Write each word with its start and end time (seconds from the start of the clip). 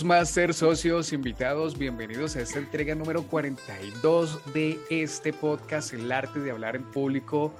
Toastmasters, 0.00 0.56
socios, 0.56 1.12
invitados, 1.12 1.76
bienvenidos 1.76 2.34
a 2.34 2.40
esta 2.40 2.58
entrega 2.58 2.94
número 2.94 3.22
42 3.24 4.40
de 4.54 4.80
este 4.88 5.34
podcast, 5.34 5.92
El 5.92 6.10
arte 6.10 6.40
de 6.40 6.50
hablar 6.50 6.74
en 6.74 6.84
público. 6.84 7.52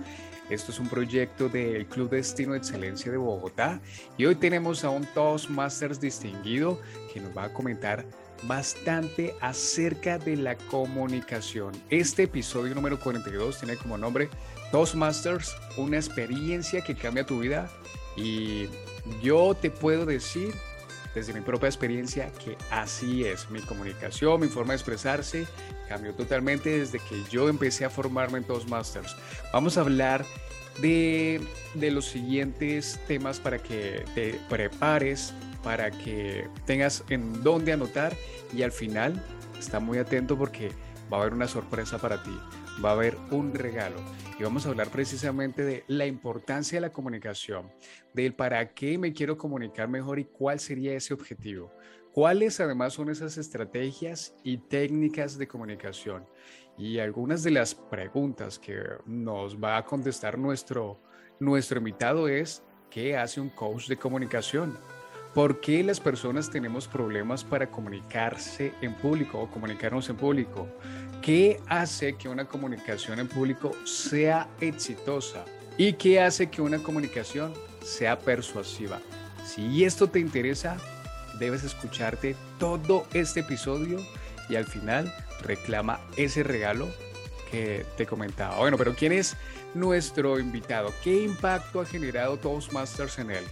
Esto 0.48 0.73
es 0.73 0.80
un 0.80 0.88
proyecto 0.88 1.50
del 1.50 1.84
Club 1.84 2.09
Destino 2.09 2.52
de 2.52 2.59
Excelencia 2.59 3.12
de 3.12 3.18
Bogotá 3.18 3.82
y 4.16 4.24
hoy 4.24 4.37
tenemos 4.37 4.84
a 4.84 4.88
un 4.88 5.05
Toastmasters 5.05 6.00
distinguido 6.00 6.80
que 7.12 7.20
nos 7.20 7.37
va 7.37 7.45
a 7.45 7.52
comentar 7.52 8.06
bastante 8.45 9.34
acerca 9.43 10.16
de 10.16 10.36
la 10.36 10.57
comunicación. 10.57 11.72
Este 11.91 12.22
episodio 12.22 12.75
número 12.75 12.98
42 12.98 13.59
tiene 13.59 13.77
como 13.77 13.98
nombre 13.98 14.30
Toastmasters, 14.72 15.55
una 15.77 15.98
experiencia 15.98 16.80
que 16.80 16.95
cambia 16.95 17.27
tu 17.27 17.41
vida 17.41 17.70
y 18.16 18.66
yo 19.22 19.55
te 19.55 19.70
puedo 19.70 20.06
decir 20.06 20.55
desde 21.14 21.32
mi 21.32 21.41
propia 21.41 21.69
experiencia 21.69 22.30
que 22.32 22.56
así 22.70 23.24
es. 23.24 23.50
Mi 23.50 23.60
comunicación, 23.60 24.41
mi 24.41 24.48
forma 24.48 24.73
de 24.73 24.77
expresarse 24.77 25.46
cambió 25.88 26.14
totalmente 26.14 26.78
desde 26.78 26.98
que 26.98 27.23
yo 27.30 27.48
empecé 27.48 27.84
a 27.84 27.91
formarme 27.91 28.38
en 28.38 28.45
Toastmasters. 28.45 29.16
Vamos 29.52 29.77
a 29.77 29.83
hablar 29.83 30.24
de, 30.80 31.41
de 31.74 31.91
los 31.91 32.06
siguientes 32.06 33.00
temas 33.06 33.41
para 33.41 33.59
que 33.59 34.05
te 34.14 34.41
prepares, 34.48 35.34
para 35.62 35.91
que 35.91 36.48
tengas 36.64 37.05
en 37.09 37.42
dónde 37.42 37.72
anotar 37.72 38.16
y 38.55 38.62
al 38.62 38.72
final 38.72 39.22
está 39.58 39.80
muy 39.80 39.98
atento 39.98 40.38
porque 40.38 40.70
va 41.12 41.19
a 41.19 41.20
haber 41.22 41.34
una 41.34 41.48
sorpresa 41.48 41.98
para 41.98 42.22
ti, 42.22 42.38
va 42.84 42.91
a 42.91 42.92
haber 42.92 43.17
un 43.31 43.53
regalo 43.55 43.97
y 44.39 44.42
vamos 44.42 44.64
a 44.64 44.70
hablar 44.70 44.89
precisamente 44.89 45.64
de 45.64 45.84
la 45.86 46.06
importancia 46.06 46.77
de 46.77 46.81
la 46.81 46.92
comunicación, 46.92 47.70
del 48.14 48.34
para 48.34 48.72
qué 48.72 48.97
me 48.97 49.12
quiero 49.12 49.36
comunicar 49.36 49.89
mejor 49.89 50.19
y 50.19 50.25
cuál 50.25 50.61
sería 50.61 50.94
ese 50.94 51.12
objetivo. 51.12 51.70
¿Cuáles 52.12 52.59
además 52.59 52.94
son 52.94 53.11
esas 53.11 53.36
estrategias 53.39 54.34
y 54.42 54.59
técnicas 54.59 55.39
de 55.39 55.47
comunicación? 55.47 56.25
Y 56.78 56.98
algunas 56.98 57.42
de 57.42 57.50
las 57.50 57.75
preguntas 57.75 58.59
que 58.59 58.83
nos 59.05 59.62
va 59.62 59.77
a 59.77 59.84
contestar 59.84 60.39
nuestro, 60.39 60.98
nuestro 61.39 61.78
invitado 61.78 62.27
es, 62.27 62.64
¿qué 62.91 63.16
hace 63.16 63.41
un 63.41 63.50
coach 63.50 63.89
de 63.89 63.97
comunicación? 63.97 64.77
¿Por 65.34 65.61
qué 65.61 65.84
las 65.84 66.00
personas 66.00 66.50
tenemos 66.50 66.89
problemas 66.89 67.45
para 67.45 67.70
comunicarse 67.70 68.75
en 68.81 68.95
público 68.95 69.39
o 69.39 69.48
comunicarnos 69.48 70.09
en 70.09 70.17
público? 70.17 70.69
¿Qué 71.22 71.61
hace 71.69 72.17
que 72.17 72.28
una 72.28 72.47
comunicación 72.47 73.20
en 73.20 73.28
público 73.28 73.70
sea 73.84 74.48
exitosa? 74.61 75.45
¿Y 75.78 75.92
qué 75.92 76.20
hace 76.20 76.50
que 76.50 76.61
una 76.61 76.78
comunicación 76.78 77.55
sea 77.81 78.19
persuasiva? 78.19 78.98
Si 79.47 79.84
esto 79.84 80.09
te 80.09 80.19
interesa, 80.19 80.78
debes 81.39 81.62
escucharte 81.62 82.34
todo 82.59 83.06
este 83.15 83.41
episodio 83.41 83.98
y 84.48 84.56
al 84.56 84.65
final 84.65 85.15
reclama 85.42 86.00
ese 86.17 86.42
regalo 86.42 86.89
que 87.53 87.87
te 87.97 88.05
comentaba. 88.05 88.59
Bueno, 88.59 88.77
pero 88.77 88.97
¿quién 88.97 89.12
es 89.12 89.37
nuestro 89.75 90.41
invitado? 90.41 90.92
¿Qué 91.05 91.22
impacto 91.22 91.81
ha 91.81 91.87
generado 91.87 92.37
Toastmasters 92.37 93.20
en 93.20 93.31
él? 93.31 93.44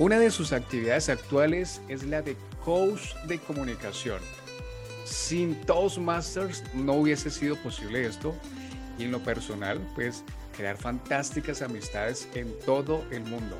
Una 0.00 0.18
de 0.18 0.32
sus 0.32 0.52
actividades 0.52 1.08
actuales 1.08 1.80
es 1.88 2.02
la 2.02 2.20
de 2.20 2.36
coach 2.64 3.14
de 3.28 3.38
comunicación. 3.38 4.18
Sin 5.04 5.54
Toastmasters 5.66 6.64
no 6.74 6.94
hubiese 6.94 7.30
sido 7.30 7.54
posible 7.56 8.04
esto 8.04 8.34
y 8.98 9.04
en 9.04 9.12
lo 9.12 9.20
personal, 9.20 9.80
pues 9.94 10.24
crear 10.56 10.76
fantásticas 10.76 11.62
amistades 11.62 12.28
en 12.34 12.52
todo 12.66 13.04
el 13.12 13.20
mundo. 13.20 13.56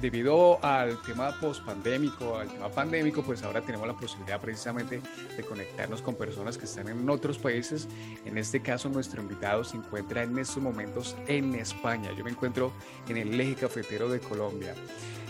Debido 0.00 0.58
al 0.64 0.96
tema 1.02 1.30
post-pandémico, 1.38 2.38
al 2.38 2.48
tema 2.48 2.70
pandémico, 2.70 3.22
pues 3.22 3.42
ahora 3.42 3.60
tenemos 3.60 3.86
la 3.86 3.92
posibilidad 3.92 4.40
precisamente 4.40 5.02
de 5.36 5.42
conectarnos 5.42 6.00
con 6.00 6.14
personas 6.14 6.56
que 6.56 6.64
están 6.64 6.88
en 6.88 7.08
otros 7.10 7.36
países. 7.36 7.86
En 8.24 8.38
este 8.38 8.62
caso, 8.62 8.88
nuestro 8.88 9.20
invitado 9.20 9.62
se 9.62 9.76
encuentra 9.76 10.22
en 10.22 10.38
estos 10.38 10.62
momentos 10.62 11.16
en 11.26 11.54
España. 11.54 12.12
Yo 12.16 12.24
me 12.24 12.30
encuentro 12.30 12.72
en 13.08 13.18
el 13.18 13.38
eje 13.38 13.54
cafetero 13.56 14.08
de 14.08 14.20
Colombia. 14.20 14.74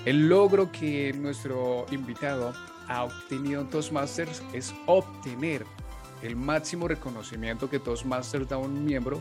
El 0.05 0.29
logro 0.29 0.71
que 0.71 1.13
nuestro 1.15 1.87
invitado 1.91 2.53
ha 2.87 3.03
obtenido 3.03 3.63
en 3.63 3.71
Toastmasters 3.71 4.41
es 4.53 4.73
obtener 4.87 5.67
el 6.23 6.37
máximo 6.37 6.87
reconocimiento 6.87 7.69
que 7.69 7.81
Toastmasters 7.81 8.49
da 8.49 8.55
a 8.55 8.61
un 8.61 8.85
miembro 8.85 9.21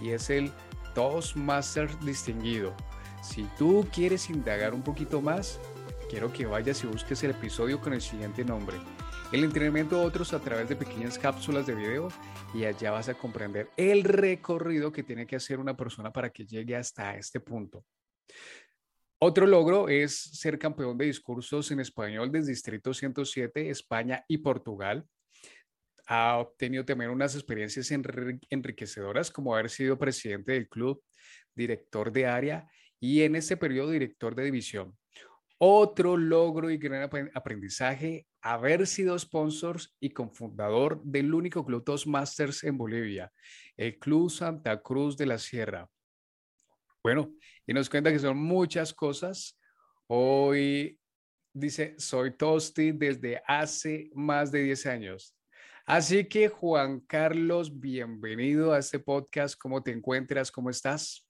y 0.00 0.10
es 0.10 0.28
el 0.28 0.50
Toastmasters 0.96 2.04
distinguido. 2.04 2.74
Si 3.22 3.44
tú 3.58 3.86
quieres 3.92 4.30
indagar 4.30 4.74
un 4.74 4.82
poquito 4.82 5.20
más, 5.20 5.60
quiero 6.08 6.32
que 6.32 6.46
vayas 6.46 6.82
y 6.84 6.86
busques 6.86 7.22
el 7.24 7.32
episodio 7.32 7.80
con 7.80 7.92
el 7.92 8.00
siguiente 8.00 8.44
nombre. 8.44 8.76
El 9.32 9.44
entrenamiento 9.44 9.98
de 9.98 10.06
otros 10.06 10.32
a 10.32 10.40
través 10.40 10.68
de 10.68 10.76
pequeñas 10.76 11.18
cápsulas 11.18 11.66
de 11.66 11.74
video 11.74 12.08
y 12.54 12.64
allá 12.64 12.92
vas 12.92 13.08
a 13.08 13.14
comprender 13.14 13.68
el 13.76 14.04
recorrido 14.04 14.92
que 14.92 15.02
tiene 15.02 15.26
que 15.26 15.36
hacer 15.36 15.58
una 15.58 15.76
persona 15.76 16.12
para 16.12 16.30
que 16.30 16.46
llegue 16.46 16.76
hasta 16.76 17.16
este 17.16 17.40
punto. 17.40 17.84
Otro 19.20 19.46
logro 19.46 19.88
es 19.88 20.16
ser 20.16 20.58
campeón 20.58 20.96
de 20.96 21.06
discursos 21.06 21.70
en 21.72 21.80
español 21.80 22.30
del 22.30 22.46
Distrito 22.46 22.94
107, 22.94 23.68
España 23.68 24.24
y 24.28 24.38
Portugal. 24.38 25.04
Ha 26.06 26.38
obtenido 26.38 26.84
también 26.84 27.10
unas 27.10 27.34
experiencias 27.34 27.90
enriquecedoras 27.90 29.30
como 29.30 29.54
haber 29.54 29.68
sido 29.68 29.98
presidente 29.98 30.52
del 30.52 30.68
club, 30.68 31.02
director 31.54 32.12
de 32.12 32.26
área 32.26 32.68
y 33.00 33.22
en 33.22 33.36
ese 33.36 33.56
periodo 33.56 33.90
director 33.90 34.34
de 34.34 34.44
división. 34.44 34.96
Otro 35.58 36.16
logro 36.16 36.70
y 36.70 36.78
gran 36.78 37.10
aprendizaje, 37.34 38.26
haber 38.40 38.86
sido 38.86 39.18
sponsors 39.18 39.96
y 39.98 40.10
cofundador 40.10 41.02
del 41.02 41.34
único 41.34 41.64
club 41.64 41.84
Toastmasters 41.84 42.62
en 42.64 42.78
Bolivia, 42.78 43.32
el 43.76 43.98
Club 43.98 44.30
Santa 44.30 44.80
Cruz 44.80 45.16
de 45.16 45.26
la 45.26 45.38
Sierra. 45.38 45.88
Bueno, 47.02 47.32
y 47.66 47.72
nos 47.72 47.90
cuenta 47.90 48.12
que 48.12 48.18
son 48.18 48.36
muchas 48.36 48.94
cosas. 48.94 49.58
Hoy 50.06 50.98
dice, 51.52 51.96
soy 51.98 52.36
Tosti 52.36 52.92
desde 52.92 53.42
hace 53.46 54.10
más 54.14 54.52
de 54.52 54.62
10 54.62 54.86
años. 54.86 55.34
Así 55.86 56.24
que 56.28 56.48
Juan 56.48 57.00
Carlos, 57.00 57.80
bienvenido 57.80 58.72
a 58.72 58.78
este 58.78 58.98
podcast. 58.98 59.58
¿Cómo 59.58 59.82
te 59.82 59.90
encuentras? 59.90 60.52
¿Cómo 60.52 60.70
estás? 60.70 61.27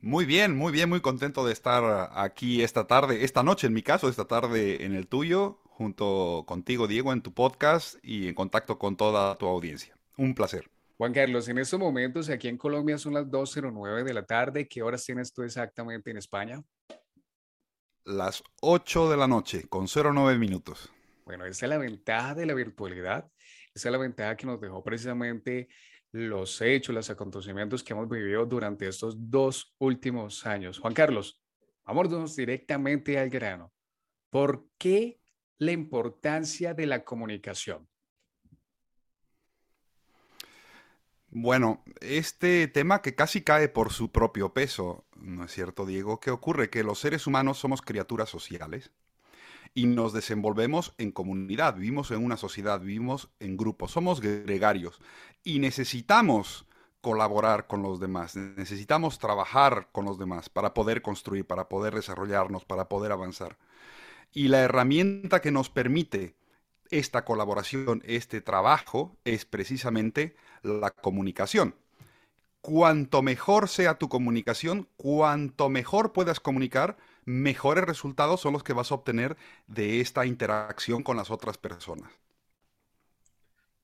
Muy 0.00 0.26
bien, 0.26 0.56
muy 0.56 0.72
bien, 0.72 0.88
muy 0.88 1.00
contento 1.00 1.44
de 1.44 1.52
estar 1.52 2.10
aquí 2.14 2.62
esta 2.62 2.86
tarde, 2.86 3.24
esta 3.24 3.42
noche 3.42 3.66
en 3.66 3.72
mi 3.72 3.82
caso, 3.82 4.08
esta 4.08 4.26
tarde 4.26 4.84
en 4.84 4.94
el 4.94 5.08
tuyo, 5.08 5.60
junto 5.64 6.44
contigo, 6.46 6.86
Diego, 6.86 7.12
en 7.12 7.20
tu 7.20 7.34
podcast 7.34 7.96
y 8.02 8.28
en 8.28 8.34
contacto 8.34 8.78
con 8.78 8.96
toda 8.96 9.36
tu 9.38 9.46
audiencia. 9.46 9.96
Un 10.16 10.34
placer. 10.34 10.70
Juan 10.98 11.12
Carlos, 11.12 11.48
en 11.48 11.58
estos 11.58 11.80
momentos 11.80 12.28
aquí 12.28 12.48
en 12.48 12.58
Colombia 12.58 12.96
son 12.98 13.14
las 13.14 13.26
2.09 13.26 14.04
de 14.04 14.14
la 14.14 14.24
tarde. 14.24 14.68
¿Qué 14.68 14.82
horas 14.82 15.04
tienes 15.04 15.32
tú 15.32 15.42
exactamente 15.42 16.10
en 16.10 16.16
España? 16.16 16.62
Las 18.04 18.42
8 18.60 19.10
de 19.10 19.16
la 19.16 19.26
noche, 19.26 19.68
con 19.68 19.86
09 19.86 20.38
minutos. 20.38 20.92
Bueno, 21.24 21.44
esa 21.44 21.66
es 21.66 21.70
la 21.70 21.78
ventaja 21.78 22.34
de 22.34 22.46
la 22.46 22.54
virtualidad. 22.54 23.30
Esa 23.74 23.88
es 23.88 23.92
la 23.92 23.98
ventaja 23.98 24.36
que 24.36 24.46
nos 24.46 24.60
dejó 24.60 24.82
precisamente 24.82 25.68
los 26.12 26.60
hechos, 26.60 26.94
los 26.94 27.10
acontecimientos 27.10 27.82
que 27.82 27.92
hemos 27.92 28.08
vivido 28.08 28.46
durante 28.46 28.88
estos 28.88 29.14
dos 29.30 29.74
últimos 29.78 30.46
años. 30.46 30.78
Juan 30.78 30.94
Carlos, 30.94 31.40
vámonos 31.84 32.36
directamente 32.36 33.18
al 33.18 33.30
grano. 33.30 33.72
¿Por 34.30 34.68
qué 34.78 35.20
la 35.58 35.72
importancia 35.72 36.74
de 36.74 36.86
la 36.86 37.04
comunicación? 37.04 37.88
Bueno, 41.30 41.84
este 42.00 42.68
tema 42.68 43.02
que 43.02 43.14
casi 43.14 43.42
cae 43.42 43.68
por 43.68 43.92
su 43.92 44.10
propio 44.10 44.54
peso, 44.54 45.06
¿no 45.14 45.44
es 45.44 45.52
cierto, 45.52 45.84
Diego? 45.84 46.20
¿Qué 46.20 46.30
ocurre? 46.30 46.70
Que 46.70 46.82
los 46.82 47.00
seres 47.00 47.26
humanos 47.26 47.58
somos 47.58 47.82
criaturas 47.82 48.30
sociales 48.30 48.92
y 49.78 49.86
nos 49.86 50.12
desenvolvemos 50.12 50.92
en 50.98 51.12
comunidad, 51.12 51.76
vivimos 51.76 52.10
en 52.10 52.24
una 52.24 52.36
sociedad, 52.36 52.80
vivimos 52.80 53.28
en 53.38 53.56
grupos, 53.56 53.92
somos 53.92 54.20
gregarios 54.20 55.00
y 55.44 55.60
necesitamos 55.60 56.66
colaborar 57.00 57.68
con 57.68 57.82
los 57.82 58.00
demás, 58.00 58.34
necesitamos 58.34 59.20
trabajar 59.20 59.88
con 59.92 60.04
los 60.04 60.18
demás 60.18 60.48
para 60.48 60.74
poder 60.74 61.00
construir, 61.00 61.46
para 61.46 61.68
poder 61.68 61.94
desarrollarnos, 61.94 62.64
para 62.64 62.88
poder 62.88 63.12
avanzar. 63.12 63.56
Y 64.32 64.48
la 64.48 64.62
herramienta 64.62 65.40
que 65.40 65.52
nos 65.52 65.70
permite 65.70 66.34
esta 66.90 67.24
colaboración, 67.24 68.02
este 68.04 68.40
trabajo, 68.40 69.16
es 69.24 69.44
precisamente 69.44 70.34
la 70.64 70.90
comunicación. 70.90 71.76
Cuanto 72.62 73.22
mejor 73.22 73.68
sea 73.68 73.96
tu 73.96 74.08
comunicación, 74.08 74.88
cuanto 74.96 75.68
mejor 75.68 76.12
puedas 76.12 76.40
comunicar, 76.40 76.96
mejores 77.28 77.84
resultados 77.84 78.40
son 78.40 78.54
los 78.54 78.64
que 78.64 78.72
vas 78.72 78.90
a 78.90 78.94
obtener 78.94 79.36
de 79.66 80.00
esta 80.00 80.24
interacción 80.24 81.02
con 81.02 81.18
las 81.18 81.30
otras 81.30 81.58
personas. 81.58 82.10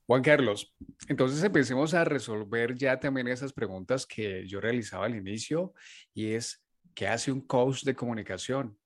Juan 0.07 0.23
Carlos, 0.23 0.75
entonces 1.09 1.43
empecemos 1.45 1.93
a 1.93 2.05
resolver 2.05 2.75
ya 2.75 2.99
también 2.99 3.29
esas 3.29 3.53
preguntas 3.53 4.07
que 4.07 4.47
yo 4.47 4.61
realizaba 4.61 5.05
al 5.05 5.15
inicio 5.15 5.75
y 6.15 6.33
es, 6.33 6.65
¿qué 6.95 7.07
hace 7.07 7.33
un 7.33 7.43
coach 7.43 7.85
de 7.85 7.95
comunicación? 7.95 8.79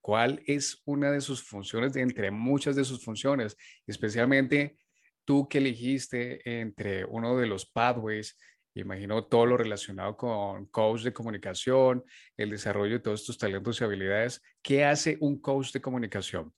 ¿Cuál 0.00 0.40
es 0.46 0.82
una 0.84 1.10
de 1.10 1.20
sus 1.20 1.42
funciones 1.42 1.96
entre 1.96 2.30
muchas 2.30 2.76
de 2.76 2.84
sus 2.84 3.04
funciones? 3.04 3.56
Especialmente 3.88 4.78
tú 5.24 5.48
que 5.48 5.58
elegiste 5.58 6.60
entre 6.60 7.04
uno 7.04 7.36
de 7.36 7.46
los 7.48 7.66
pathways, 7.66 8.38
imagino 8.80 9.24
todo 9.24 9.46
lo 9.46 9.56
relacionado 9.56 10.16
con 10.16 10.66
coach 10.66 11.02
de 11.02 11.12
comunicación, 11.12 12.04
el 12.36 12.50
desarrollo 12.50 12.94
de 12.94 13.00
todos 13.00 13.24
tus 13.24 13.38
talentos 13.38 13.80
y 13.80 13.84
habilidades. 13.84 14.42
¿Qué 14.62 14.84
hace 14.84 15.16
un 15.20 15.40
coach 15.40 15.72
de 15.72 15.80
comunicación? 15.80 16.52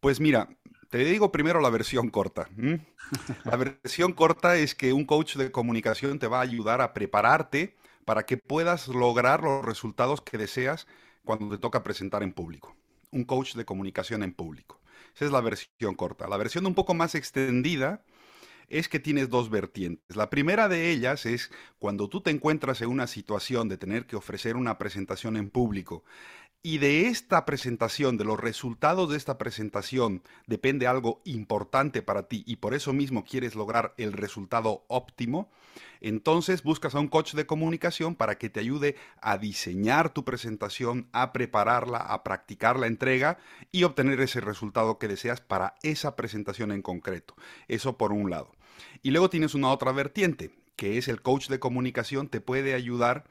Pues 0.00 0.20
mira, 0.20 0.48
te 0.90 0.98
digo 0.98 1.32
primero 1.32 1.60
la 1.60 1.70
versión 1.70 2.10
corta. 2.10 2.48
La 3.44 3.56
versión 3.56 4.12
corta 4.12 4.56
es 4.56 4.74
que 4.74 4.92
un 4.92 5.04
coach 5.04 5.36
de 5.36 5.50
comunicación 5.50 6.18
te 6.18 6.26
va 6.26 6.38
a 6.38 6.42
ayudar 6.42 6.80
a 6.80 6.94
prepararte 6.94 7.76
para 8.04 8.24
que 8.26 8.36
puedas 8.36 8.88
lograr 8.88 9.42
los 9.42 9.64
resultados 9.64 10.20
que 10.20 10.38
deseas 10.38 10.86
cuando 11.24 11.48
te 11.48 11.58
toca 11.58 11.82
presentar 11.82 12.22
en 12.22 12.32
público. 12.32 12.76
Un 13.10 13.24
coach 13.24 13.54
de 13.54 13.64
comunicación 13.64 14.22
en 14.22 14.32
público. 14.32 14.80
Esa 15.14 15.24
es 15.24 15.30
la 15.30 15.40
versión 15.40 15.94
corta. 15.94 16.28
La 16.28 16.36
versión 16.36 16.66
un 16.66 16.74
poco 16.74 16.94
más 16.94 17.14
extendida 17.14 18.04
es 18.68 18.88
que 18.88 19.00
tienes 19.00 19.28
dos 19.28 19.50
vertientes. 19.50 20.16
La 20.16 20.30
primera 20.30 20.68
de 20.68 20.90
ellas 20.90 21.26
es 21.26 21.50
cuando 21.78 22.08
tú 22.08 22.20
te 22.20 22.30
encuentras 22.30 22.80
en 22.80 22.88
una 22.88 23.06
situación 23.06 23.68
de 23.68 23.76
tener 23.76 24.06
que 24.06 24.16
ofrecer 24.16 24.56
una 24.56 24.78
presentación 24.78 25.36
en 25.36 25.50
público 25.50 26.04
y 26.66 26.78
de 26.78 27.08
esta 27.08 27.44
presentación, 27.44 28.16
de 28.16 28.24
los 28.24 28.40
resultados 28.40 29.10
de 29.10 29.18
esta 29.18 29.36
presentación, 29.36 30.22
depende 30.46 30.86
algo 30.86 31.20
importante 31.26 32.00
para 32.00 32.22
ti 32.22 32.42
y 32.46 32.56
por 32.56 32.72
eso 32.72 32.94
mismo 32.94 33.22
quieres 33.22 33.54
lograr 33.54 33.92
el 33.98 34.14
resultado 34.14 34.82
óptimo, 34.88 35.50
entonces 36.00 36.62
buscas 36.62 36.94
a 36.94 37.00
un 37.00 37.08
coach 37.08 37.34
de 37.34 37.44
comunicación 37.44 38.14
para 38.14 38.38
que 38.38 38.48
te 38.48 38.60
ayude 38.60 38.96
a 39.20 39.36
diseñar 39.36 40.14
tu 40.14 40.24
presentación, 40.24 41.06
a 41.12 41.34
prepararla, 41.34 41.98
a 41.98 42.24
practicar 42.24 42.78
la 42.78 42.86
entrega 42.86 43.36
y 43.70 43.84
obtener 43.84 44.18
ese 44.22 44.40
resultado 44.40 44.98
que 44.98 45.06
deseas 45.06 45.42
para 45.42 45.74
esa 45.82 46.16
presentación 46.16 46.72
en 46.72 46.80
concreto. 46.80 47.34
Eso 47.68 47.98
por 47.98 48.10
un 48.10 48.30
lado. 48.30 48.52
Y 49.02 49.10
luego 49.10 49.28
tienes 49.28 49.54
una 49.54 49.68
otra 49.68 49.92
vertiente, 49.92 50.50
que 50.76 50.96
es 50.96 51.08
el 51.08 51.20
coach 51.20 51.48
de 51.48 51.58
comunicación 51.58 52.30
te 52.30 52.40
puede 52.40 52.72
ayudar 52.72 53.24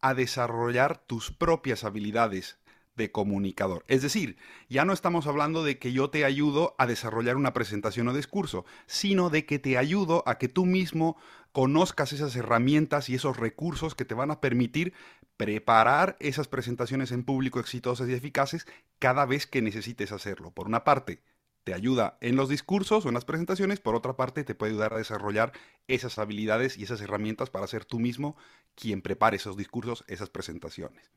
a 0.00 0.14
desarrollar 0.14 0.96
tus 1.06 1.30
propias 1.30 1.84
habilidades 1.84 2.56
de 2.98 3.10
comunicador. 3.10 3.84
Es 3.88 4.02
decir, 4.02 4.36
ya 4.68 4.84
no 4.84 4.92
estamos 4.92 5.26
hablando 5.26 5.64
de 5.64 5.78
que 5.78 5.92
yo 5.92 6.10
te 6.10 6.26
ayudo 6.26 6.74
a 6.76 6.86
desarrollar 6.86 7.36
una 7.36 7.54
presentación 7.54 8.08
o 8.08 8.12
discurso, 8.12 8.66
sino 8.86 9.30
de 9.30 9.46
que 9.46 9.58
te 9.58 9.78
ayudo 9.78 10.22
a 10.26 10.36
que 10.36 10.48
tú 10.48 10.66
mismo 10.66 11.16
conozcas 11.52 12.12
esas 12.12 12.36
herramientas 12.36 13.08
y 13.08 13.14
esos 13.14 13.38
recursos 13.38 13.94
que 13.94 14.04
te 14.04 14.14
van 14.14 14.30
a 14.30 14.42
permitir 14.42 14.92
preparar 15.38 16.16
esas 16.20 16.48
presentaciones 16.48 17.12
en 17.12 17.24
público 17.24 17.60
exitosas 17.60 18.08
y 18.08 18.12
eficaces 18.12 18.66
cada 18.98 19.24
vez 19.24 19.46
que 19.46 19.62
necesites 19.62 20.12
hacerlo. 20.12 20.50
Por 20.50 20.66
una 20.66 20.84
parte, 20.84 21.22
te 21.64 21.74
ayuda 21.74 22.18
en 22.20 22.34
los 22.34 22.48
discursos 22.48 23.04
o 23.04 23.08
en 23.08 23.14
las 23.14 23.24
presentaciones, 23.24 23.78
por 23.78 23.94
otra 23.94 24.16
parte, 24.16 24.42
te 24.42 24.54
puede 24.54 24.72
ayudar 24.72 24.94
a 24.94 24.98
desarrollar 24.98 25.52
esas 25.86 26.18
habilidades 26.18 26.76
y 26.76 26.84
esas 26.84 27.00
herramientas 27.00 27.50
para 27.50 27.66
ser 27.66 27.84
tú 27.84 27.98
mismo 28.00 28.36
quien 28.74 29.02
prepare 29.02 29.36
esos 29.36 29.56
discursos, 29.56 30.04
esas 30.08 30.30
presentaciones. 30.30 31.10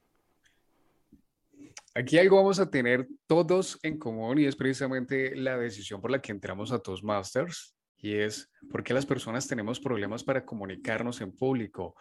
Aquí 1.93 2.17
algo 2.17 2.38
vamos 2.38 2.59
a 2.59 2.69
tener 2.69 3.05
todos 3.27 3.77
en 3.83 3.99
común 3.99 4.39
y 4.39 4.45
es 4.45 4.55
precisamente 4.55 5.35
la 5.35 5.57
decisión 5.57 5.99
por 5.99 6.09
la 6.09 6.21
que 6.21 6.31
entramos 6.31 6.71
a 6.71 6.79
Toastmasters 6.79 7.75
y 7.97 8.15
es 8.15 8.49
por 8.69 8.81
qué 8.83 8.93
las 8.93 9.05
personas 9.05 9.45
tenemos 9.45 9.81
problemas 9.81 10.23
para 10.23 10.45
comunicarnos 10.45 11.19
en 11.19 11.35
público, 11.35 11.95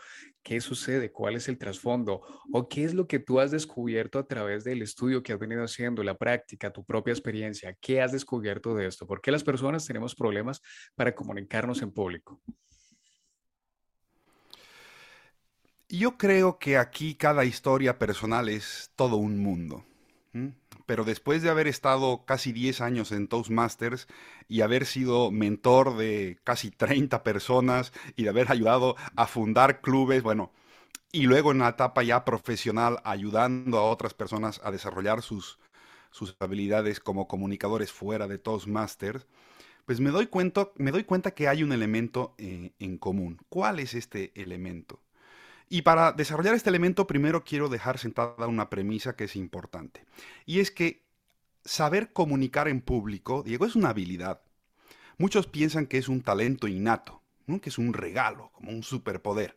qué 0.44 0.60
sucede, 0.60 1.10
cuál 1.10 1.34
es 1.34 1.48
el 1.48 1.58
trasfondo 1.58 2.22
o 2.52 2.68
qué 2.68 2.84
es 2.84 2.94
lo 2.94 3.08
que 3.08 3.18
tú 3.18 3.40
has 3.40 3.50
descubierto 3.50 4.20
a 4.20 4.26
través 4.28 4.62
del 4.62 4.80
estudio 4.80 5.24
que 5.24 5.32
has 5.32 5.40
venido 5.40 5.64
haciendo, 5.64 6.04
la 6.04 6.16
práctica, 6.16 6.72
tu 6.72 6.84
propia 6.84 7.12
experiencia, 7.12 7.76
qué 7.80 8.00
has 8.00 8.12
descubierto 8.12 8.76
de 8.76 8.86
esto, 8.86 9.08
por 9.08 9.20
qué 9.20 9.32
las 9.32 9.42
personas 9.42 9.86
tenemos 9.86 10.14
problemas 10.14 10.62
para 10.94 11.16
comunicarnos 11.16 11.82
en 11.82 11.92
público. 11.92 12.40
Yo 15.92 16.16
creo 16.16 16.60
que 16.60 16.78
aquí 16.78 17.16
cada 17.16 17.44
historia 17.44 17.98
personal 17.98 18.48
es 18.48 18.92
todo 18.94 19.16
un 19.16 19.42
mundo. 19.42 19.84
Pero 20.86 21.04
después 21.04 21.42
de 21.42 21.50
haber 21.50 21.66
estado 21.66 22.24
casi 22.24 22.52
10 22.52 22.80
años 22.80 23.10
en 23.10 23.26
Toastmasters 23.26 24.06
y 24.46 24.60
haber 24.60 24.86
sido 24.86 25.32
mentor 25.32 25.96
de 25.96 26.38
casi 26.44 26.70
30 26.70 27.24
personas 27.24 27.92
y 28.14 28.22
de 28.22 28.28
haber 28.28 28.52
ayudado 28.52 28.94
a 29.16 29.26
fundar 29.26 29.80
clubes, 29.80 30.22
bueno, 30.22 30.52
y 31.10 31.22
luego 31.22 31.50
en 31.50 31.58
la 31.58 31.70
etapa 31.70 32.04
ya 32.04 32.24
profesional 32.24 32.98
ayudando 33.02 33.78
a 33.78 33.90
otras 33.90 34.14
personas 34.14 34.60
a 34.62 34.70
desarrollar 34.70 35.22
sus, 35.22 35.58
sus 36.12 36.36
habilidades 36.38 37.00
como 37.00 37.26
comunicadores 37.26 37.90
fuera 37.90 38.28
de 38.28 38.38
Toastmasters, 38.38 39.26
pues 39.86 39.98
me 39.98 40.10
doy 40.10 40.28
cuenta, 40.28 40.68
me 40.76 40.92
doy 40.92 41.02
cuenta 41.02 41.32
que 41.32 41.48
hay 41.48 41.64
un 41.64 41.72
elemento 41.72 42.36
eh, 42.38 42.74
en 42.78 42.96
común. 42.96 43.38
¿Cuál 43.48 43.80
es 43.80 43.94
este 43.94 44.30
elemento? 44.40 45.00
Y 45.72 45.82
para 45.82 46.10
desarrollar 46.10 46.56
este 46.56 46.68
elemento, 46.68 47.06
primero 47.06 47.44
quiero 47.44 47.68
dejar 47.68 47.98
sentada 47.98 48.48
una 48.48 48.68
premisa 48.68 49.14
que 49.14 49.24
es 49.24 49.36
importante. 49.36 50.04
Y 50.44 50.58
es 50.58 50.72
que 50.72 51.04
saber 51.64 52.12
comunicar 52.12 52.66
en 52.66 52.80
público, 52.80 53.44
Diego, 53.44 53.66
es 53.66 53.76
una 53.76 53.90
habilidad. 53.90 54.40
Muchos 55.16 55.46
piensan 55.46 55.86
que 55.86 55.98
es 55.98 56.08
un 56.08 56.22
talento 56.22 56.66
innato, 56.66 57.22
que 57.62 57.68
es 57.68 57.78
un 57.78 57.92
regalo, 57.92 58.50
como 58.52 58.72
un 58.72 58.82
superpoder. 58.82 59.56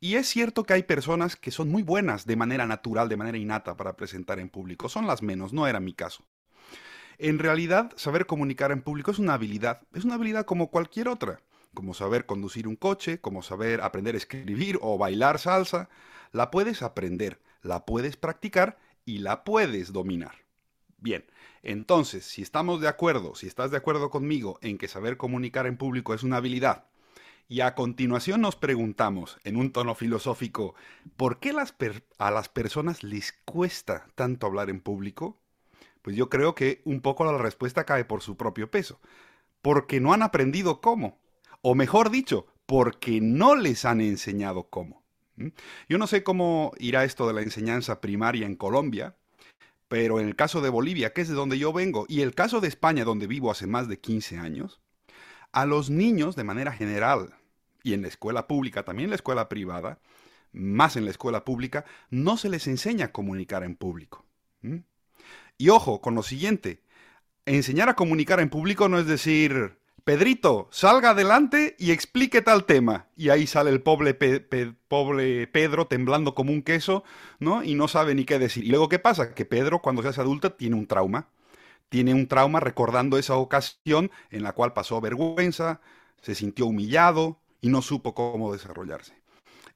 Y 0.00 0.14
es 0.14 0.26
cierto 0.28 0.64
que 0.64 0.72
hay 0.72 0.82
personas 0.84 1.36
que 1.36 1.50
son 1.50 1.68
muy 1.68 1.82
buenas 1.82 2.24
de 2.24 2.36
manera 2.36 2.66
natural, 2.66 3.10
de 3.10 3.18
manera 3.18 3.36
innata 3.36 3.76
para 3.76 3.96
presentar 3.96 4.38
en 4.38 4.48
público. 4.48 4.88
Son 4.88 5.06
las 5.06 5.22
menos, 5.22 5.52
no 5.52 5.66
era 5.66 5.78
mi 5.78 5.92
caso. 5.92 6.24
En 7.18 7.38
realidad, 7.38 7.92
saber 7.96 8.24
comunicar 8.24 8.72
en 8.72 8.80
público 8.80 9.10
es 9.10 9.18
una 9.18 9.34
habilidad. 9.34 9.82
Es 9.92 10.06
una 10.06 10.14
habilidad 10.14 10.46
como 10.46 10.70
cualquier 10.70 11.08
otra 11.08 11.42
como 11.74 11.94
saber 11.94 12.26
conducir 12.26 12.66
un 12.66 12.76
coche, 12.76 13.20
como 13.20 13.42
saber 13.42 13.80
aprender 13.82 14.14
a 14.14 14.18
escribir 14.18 14.78
o 14.80 14.96
bailar 14.96 15.38
salsa, 15.38 15.88
la 16.32 16.50
puedes 16.50 16.82
aprender, 16.82 17.40
la 17.62 17.84
puedes 17.84 18.16
practicar 18.16 18.78
y 19.04 19.18
la 19.18 19.44
puedes 19.44 19.92
dominar. 19.92 20.36
Bien, 20.98 21.24
entonces, 21.62 22.24
si 22.24 22.40
estamos 22.40 22.80
de 22.80 22.88
acuerdo, 22.88 23.34
si 23.34 23.46
estás 23.46 23.70
de 23.70 23.76
acuerdo 23.76 24.08
conmigo 24.08 24.58
en 24.62 24.78
que 24.78 24.88
saber 24.88 25.16
comunicar 25.16 25.66
en 25.66 25.76
público 25.76 26.14
es 26.14 26.22
una 26.22 26.38
habilidad, 26.38 26.86
y 27.46 27.60
a 27.60 27.74
continuación 27.74 28.40
nos 28.40 28.56
preguntamos, 28.56 29.38
en 29.44 29.56
un 29.56 29.70
tono 29.70 29.94
filosófico, 29.94 30.74
¿por 31.16 31.40
qué 31.40 31.52
a 32.18 32.30
las 32.30 32.48
personas 32.48 33.02
les 33.02 33.32
cuesta 33.44 34.06
tanto 34.14 34.46
hablar 34.46 34.70
en 34.70 34.80
público? 34.80 35.38
Pues 36.00 36.16
yo 36.16 36.30
creo 36.30 36.54
que 36.54 36.80
un 36.84 37.02
poco 37.02 37.24
la 37.24 37.36
respuesta 37.36 37.84
cae 37.84 38.04
por 38.06 38.22
su 38.22 38.36
propio 38.36 38.70
peso, 38.70 38.98
porque 39.60 40.00
no 40.00 40.14
han 40.14 40.22
aprendido 40.22 40.80
cómo. 40.80 41.18
O 41.66 41.74
mejor 41.74 42.10
dicho, 42.10 42.46
porque 42.66 43.22
no 43.22 43.56
les 43.56 43.86
han 43.86 44.02
enseñado 44.02 44.64
cómo. 44.68 45.02
Yo 45.88 45.96
no 45.96 46.06
sé 46.06 46.22
cómo 46.22 46.72
irá 46.78 47.04
esto 47.04 47.26
de 47.26 47.32
la 47.32 47.40
enseñanza 47.40 48.02
primaria 48.02 48.44
en 48.44 48.54
Colombia, 48.54 49.16
pero 49.88 50.20
en 50.20 50.28
el 50.28 50.36
caso 50.36 50.60
de 50.60 50.68
Bolivia, 50.68 51.14
que 51.14 51.22
es 51.22 51.28
de 51.28 51.34
donde 51.34 51.58
yo 51.58 51.72
vengo, 51.72 52.04
y 52.06 52.20
el 52.20 52.34
caso 52.34 52.60
de 52.60 52.68
España, 52.68 53.06
donde 53.06 53.26
vivo 53.26 53.50
hace 53.50 53.66
más 53.66 53.88
de 53.88 53.98
15 53.98 54.36
años, 54.36 54.82
a 55.52 55.64
los 55.64 55.88
niños 55.88 56.36
de 56.36 56.44
manera 56.44 56.70
general, 56.70 57.34
y 57.82 57.94
en 57.94 58.02
la 58.02 58.08
escuela 58.08 58.46
pública, 58.46 58.82
también 58.82 59.06
en 59.06 59.10
la 59.12 59.16
escuela 59.16 59.48
privada, 59.48 60.00
más 60.52 60.96
en 60.96 61.06
la 61.06 61.12
escuela 61.12 61.46
pública, 61.46 61.86
no 62.10 62.36
se 62.36 62.50
les 62.50 62.66
enseña 62.66 63.06
a 63.06 63.12
comunicar 63.12 63.64
en 63.64 63.74
público. 63.74 64.26
Y 65.56 65.70
ojo 65.70 66.02
con 66.02 66.14
lo 66.14 66.22
siguiente, 66.22 66.82
enseñar 67.46 67.88
a 67.88 67.96
comunicar 67.96 68.40
en 68.40 68.50
público 68.50 68.90
no 68.90 68.98
es 68.98 69.06
decir, 69.06 69.78
Pedrito, 70.04 70.68
salga 70.70 71.10
adelante 71.10 71.76
y 71.78 71.90
explique 71.90 72.42
tal 72.42 72.66
tema. 72.66 73.06
Y 73.16 73.30
ahí 73.30 73.46
sale 73.46 73.70
el 73.70 73.80
pobre, 73.80 74.12
Pedro 74.14 75.86
temblando 75.86 76.34
como 76.34 76.52
un 76.52 76.62
queso, 76.62 77.04
¿no? 77.38 77.62
Y 77.64 77.74
no 77.74 77.88
sabe 77.88 78.14
ni 78.14 78.26
qué 78.26 78.38
decir. 78.38 78.64
Y 78.64 78.68
luego, 78.68 78.90
¿qué 78.90 78.98
pasa? 78.98 79.34
Que 79.34 79.46
Pedro, 79.46 79.80
cuando 79.80 80.02
se 80.02 80.08
hace 80.08 80.20
adulto, 80.20 80.52
tiene 80.52 80.76
un 80.76 80.86
trauma. 80.86 81.28
Tiene 81.88 82.12
un 82.12 82.28
trauma 82.28 82.60
recordando 82.60 83.16
esa 83.16 83.36
ocasión 83.36 84.10
en 84.30 84.42
la 84.42 84.52
cual 84.52 84.74
pasó 84.74 85.00
vergüenza, 85.00 85.80
se 86.20 86.34
sintió 86.34 86.66
humillado 86.66 87.38
y 87.62 87.68
no 87.68 87.80
supo 87.80 88.14
cómo 88.14 88.52
desarrollarse. 88.52 89.14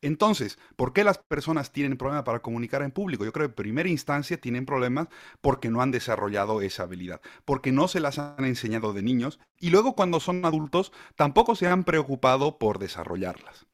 Entonces, 0.01 0.59
¿por 0.77 0.93
qué 0.93 1.03
las 1.03 1.19
personas 1.19 1.73
tienen 1.73 1.99
problemas 1.99 2.25
para 2.25 2.41
comunicar 2.41 2.83
en 2.83 2.93
público? 2.93 3.25
Yo 3.25 3.33
creo 3.33 3.49
que 3.49 3.51
en 3.51 3.57
primera 3.57 3.89
instancia 3.89 4.41
tienen 4.41 4.65
problemas 4.65 5.09
porque 5.41 5.71
no 5.71 5.83
han 5.83 5.91
desarrollado 5.91 6.63
esa 6.63 6.85
habilidad, 6.85 7.21
porque 7.45 7.73
no 7.73 7.89
se 7.89 7.99
las 7.99 8.19
han 8.19 8.45
enseñado 8.45 8.93
de 8.93 9.03
niños 9.03 9.41
y 9.59 9.71
luego 9.71 9.97
cuando 9.97 10.21
son 10.21 10.45
adultos 10.45 10.93
tampoco 11.17 11.57
se 11.57 11.67
han 11.67 11.83
preocupado 11.83 12.59
por 12.59 12.79
desarrollarlas. 12.79 13.67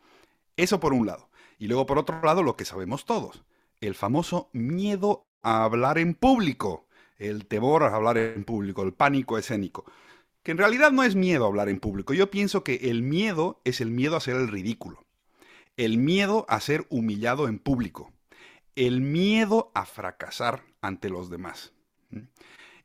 Eso 0.56 0.80
por 0.80 0.94
un 0.94 1.06
lado. 1.06 1.28
Y 1.58 1.68
luego 1.68 1.84
por 1.84 1.98
otro 1.98 2.20
lado, 2.22 2.42
lo 2.42 2.56
que 2.56 2.64
sabemos 2.64 3.04
todos, 3.04 3.44
el 3.80 3.94
famoso 3.94 4.48
miedo 4.52 5.26
a 5.42 5.64
hablar 5.64 5.98
en 5.98 6.14
público, 6.14 6.86
el 7.18 7.46
temor 7.46 7.82
a 7.82 7.94
hablar 7.94 8.16
en 8.16 8.44
público, 8.44 8.82
el 8.82 8.94
pánico 8.94 9.36
escénico 9.36 9.84
que 10.42 10.52
en 10.52 10.58
realidad 10.58 10.92
no 10.92 11.02
es 11.02 11.14
miedo 11.14 11.44
a 11.44 11.48
hablar 11.48 11.70
en 11.70 11.80
público. 11.80 12.12
Yo 12.12 12.30
pienso 12.30 12.64
que 12.64 12.74
el 12.90 13.02
miedo 13.02 13.62
es 13.64 13.80
el 13.80 13.90
miedo 13.90 14.14
a 14.14 14.18
hacer 14.18 14.36
el 14.36 14.48
ridículo 14.48 15.03
el 15.76 15.98
miedo 15.98 16.46
a 16.48 16.60
ser 16.60 16.86
humillado 16.90 17.48
en 17.48 17.58
público. 17.58 18.12
el 18.76 19.00
miedo 19.00 19.70
a 19.74 19.86
fracasar 19.86 20.64
ante 20.80 21.08
los 21.08 21.30
demás. 21.30 21.72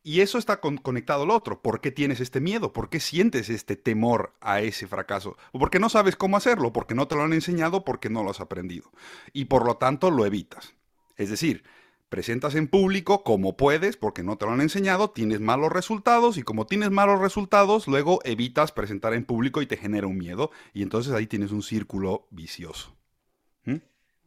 Y 0.04 0.22
eso 0.22 0.38
está 0.38 0.62
conectado 0.62 1.24
al 1.24 1.32
otro. 1.32 1.62
¿Por 1.62 1.82
qué 1.82 1.92
tienes 1.92 2.20
este 2.20 2.40
miedo? 2.40 2.74
¿Por 2.74 2.90
qué 2.90 3.00
sientes 3.00 3.50
este 3.50 3.76
temor 3.76 4.34
a 4.40 4.62
ese 4.62 4.88
fracaso? 4.88 5.36
¿O 5.52 5.60
porque 5.60 5.80
no 5.80 5.90
sabes 5.90 6.16
cómo 6.16 6.38
hacerlo? 6.38 6.72
¿Porque 6.74 6.96
no 6.96 7.08
te 7.08 7.16
lo 7.16 7.24
han 7.24 7.34
enseñado? 7.34 7.84
¿Porque 7.84 8.10
no 8.10 8.24
lo 8.24 8.32
has 8.32 8.40
aprendido? 8.40 8.92
Y 9.34 9.46
por 9.46 9.66
lo 9.66 9.78
tanto 9.78 10.10
lo 10.10 10.26
evitas. 10.26 10.74
Es 11.18 11.30
decir, 11.30 11.64
presentas 12.10 12.56
en 12.56 12.68
público 12.68 13.24
como 13.24 13.56
puedes 13.56 13.96
porque 13.96 14.24
no 14.24 14.38
te 14.38 14.46
lo 14.46 14.52
han 14.52 14.62
enseñado, 14.62 15.12
tienes 15.12 15.40
malos 15.40 15.72
resultados 15.72 16.38
y 16.38 16.44
como 16.44 16.66
tienes 16.66 16.90
malos 16.90 17.22
resultados, 17.22 17.88
luego 17.88 18.20
evitas 18.26 18.72
presentar 18.72 19.14
en 19.14 19.26
público 19.26 19.62
y 19.62 19.68
te 19.68 19.78
genera 19.78 20.08
un 20.08 20.18
miedo 20.18 20.52
y 20.74 20.82
entonces 20.82 21.14
ahí 21.14 21.28
tienes 21.28 21.52
un 21.52 21.62
círculo 21.62 22.28
vicioso. 22.32 22.96
¿Mm? 23.64 23.78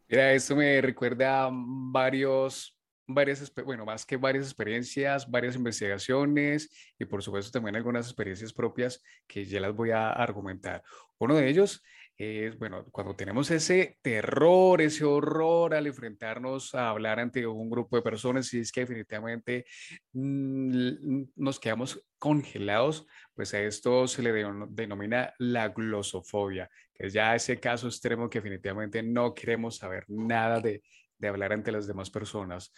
Mira, 0.09 0.33
esto 0.33 0.57
me 0.57 0.81
recuerda 0.81 1.45
a 1.45 1.51
varios, 1.53 2.79
varias, 3.07 3.53
bueno, 3.65 3.85
más 3.85 4.07
que 4.07 4.17
varias 4.17 4.45
experiencias, 4.45 5.29
varias 5.29 5.57
investigaciones 5.57 6.71
y 6.99 7.05
por 7.05 7.23
supuesto 7.23 7.51
también 7.51 7.77
algunas 7.77 8.07
experiencias 8.07 8.53
propias 8.53 9.03
que 9.27 9.45
ya 9.45 9.61
las 9.61 9.75
voy 9.75 9.91
a 9.91 10.11
argumentar. 10.11 10.83
Uno 11.19 11.35
de 11.35 11.49
ellos 11.49 11.83
es, 12.17 12.59
bueno, 12.59 12.85
cuando 12.91 13.17
tenemos 13.17 13.51
ese 13.51 13.99
terror, 14.03 14.81
ese 14.81 15.05
horror 15.05 15.75
al 15.75 15.87
enfrentarnos 15.87 16.75
a 16.75 16.91
hablar 16.91 17.19
ante 17.21 17.47
un 17.47 17.71
grupo 17.71 17.97
de 17.97 18.03
personas 18.03 18.53
y 18.55 18.61
es 18.61 18.71
que 18.71 18.83
definitivamente 18.83 19.65
mm, 20.13 21.23
nos 21.37 21.59
quedamos 21.59 22.05
congelados, 22.19 23.07
pues 23.35 23.55
a 23.55 23.61
esto 23.61 24.07
se 24.07 24.23
le 24.23 24.33
denomina 24.71 25.33
la 25.39 25.69
glosofobia, 25.69 26.71
que 26.95 27.07
es 27.07 27.13
ya 27.13 27.35
ese 27.35 27.59
caso 27.59 27.89
extremo 27.89 28.31
que 28.31 28.39
definitivamente 28.39 29.03
no 29.03 29.35
queremos 29.35 29.79
saber 29.79 30.05
nada 30.09 30.61
de, 30.61 30.83
de 31.19 31.29
hablar 31.29 31.53
ante 31.53 31.73
las 31.73 31.87
demás 31.87 32.11
personas. 32.11 32.73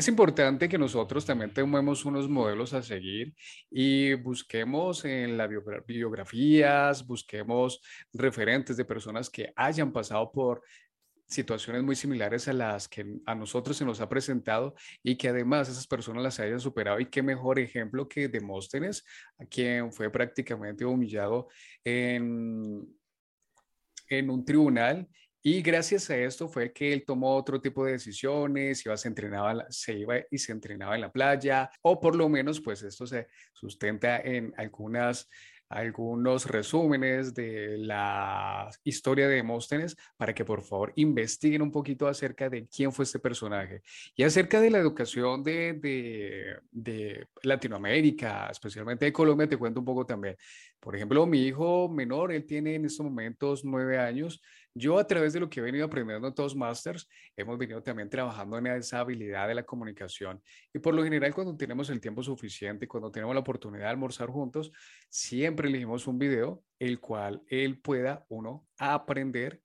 Es 0.00 0.08
importante 0.08 0.66
que 0.66 0.78
nosotros 0.78 1.26
también 1.26 1.52
tomemos 1.52 2.06
unos 2.06 2.26
modelos 2.26 2.72
a 2.72 2.80
seguir 2.80 3.34
y 3.70 4.14
busquemos 4.14 5.04
en 5.04 5.36
las 5.36 5.50
biografías, 5.86 7.06
busquemos 7.06 7.82
referentes 8.14 8.78
de 8.78 8.86
personas 8.86 9.28
que 9.28 9.52
hayan 9.54 9.92
pasado 9.92 10.32
por 10.32 10.62
situaciones 11.26 11.82
muy 11.82 11.96
similares 11.96 12.48
a 12.48 12.54
las 12.54 12.88
que 12.88 13.04
a 13.26 13.34
nosotros 13.34 13.76
se 13.76 13.84
nos 13.84 14.00
ha 14.00 14.08
presentado 14.08 14.74
y 15.02 15.16
que 15.16 15.28
además 15.28 15.68
esas 15.68 15.86
personas 15.86 16.22
las 16.22 16.40
hayan 16.40 16.60
superado. 16.60 16.98
Y 16.98 17.10
qué 17.10 17.22
mejor 17.22 17.58
ejemplo 17.58 18.08
que 18.08 18.28
Demóstenes, 18.28 19.04
a 19.38 19.44
quien 19.44 19.92
fue 19.92 20.08
prácticamente 20.08 20.86
humillado 20.86 21.48
en, 21.84 22.88
en 24.08 24.30
un 24.30 24.46
tribunal 24.46 25.06
y 25.42 25.62
gracias 25.62 26.10
a 26.10 26.16
esto 26.16 26.48
fue 26.48 26.72
que 26.72 26.92
él 26.92 27.04
tomó 27.06 27.36
otro 27.36 27.60
tipo 27.60 27.84
de 27.84 27.92
decisiones, 27.92 28.84
iba, 28.84 28.96
se, 28.96 29.08
entrenaba, 29.08 29.66
se 29.70 29.94
iba 29.94 30.16
y 30.30 30.38
se 30.38 30.52
entrenaba 30.52 30.94
en 30.94 31.00
la 31.02 31.12
playa, 31.12 31.70
o 31.82 32.00
por 32.00 32.16
lo 32.16 32.28
menos 32.28 32.60
pues 32.60 32.82
esto 32.82 33.06
se 33.06 33.28
sustenta 33.52 34.18
en 34.18 34.52
algunas 34.56 35.28
algunos 35.70 36.46
resúmenes 36.46 37.32
de 37.32 37.78
la 37.78 38.68
historia 38.82 39.28
de 39.28 39.36
Demóstenes 39.36 39.96
para 40.16 40.34
que 40.34 40.44
por 40.44 40.62
favor 40.62 40.92
investiguen 40.96 41.62
un 41.62 41.70
poquito 41.70 42.08
acerca 42.08 42.50
de 42.50 42.66
quién 42.66 42.92
fue 42.92 43.04
este 43.04 43.20
personaje 43.20 43.82
y 44.16 44.24
acerca 44.24 44.60
de 44.60 44.70
la 44.70 44.78
educación 44.78 45.44
de, 45.44 45.74
de, 45.74 46.56
de 46.72 47.28
Latinoamérica, 47.44 48.48
especialmente 48.50 49.04
de 49.04 49.12
Colombia, 49.12 49.48
te 49.48 49.56
cuento 49.56 49.78
un 49.78 49.86
poco 49.86 50.04
también. 50.04 50.36
Por 50.80 50.96
ejemplo, 50.96 51.24
mi 51.24 51.46
hijo 51.46 51.88
menor, 51.88 52.32
él 52.32 52.44
tiene 52.46 52.74
en 52.74 52.86
estos 52.86 53.06
momentos 53.06 53.64
nueve 53.64 53.96
años 53.96 54.42
yo 54.74 54.98
a 54.98 55.06
través 55.06 55.32
de 55.32 55.40
lo 55.40 55.48
que 55.50 55.60
he 55.60 55.62
venido 55.62 55.86
aprendiendo 55.86 56.28
en 56.28 56.34
Toastmasters, 56.34 57.08
hemos 57.36 57.58
venido 57.58 57.82
también 57.82 58.08
trabajando 58.08 58.58
en 58.58 58.66
esa 58.68 59.00
habilidad 59.00 59.48
de 59.48 59.54
la 59.54 59.64
comunicación. 59.64 60.42
Y 60.72 60.78
por 60.78 60.94
lo 60.94 61.02
general, 61.02 61.34
cuando 61.34 61.56
tenemos 61.56 61.90
el 61.90 62.00
tiempo 62.00 62.22
suficiente, 62.22 62.86
cuando 62.86 63.10
tenemos 63.10 63.34
la 63.34 63.40
oportunidad 63.40 63.84
de 63.84 63.90
almorzar 63.90 64.28
juntos, 64.28 64.70
siempre 65.08 65.68
elegimos 65.68 66.06
un 66.06 66.18
video 66.18 66.62
el 66.78 67.00
cual 67.00 67.42
él 67.48 67.80
pueda, 67.80 68.24
uno, 68.28 68.66
aprender, 68.78 69.60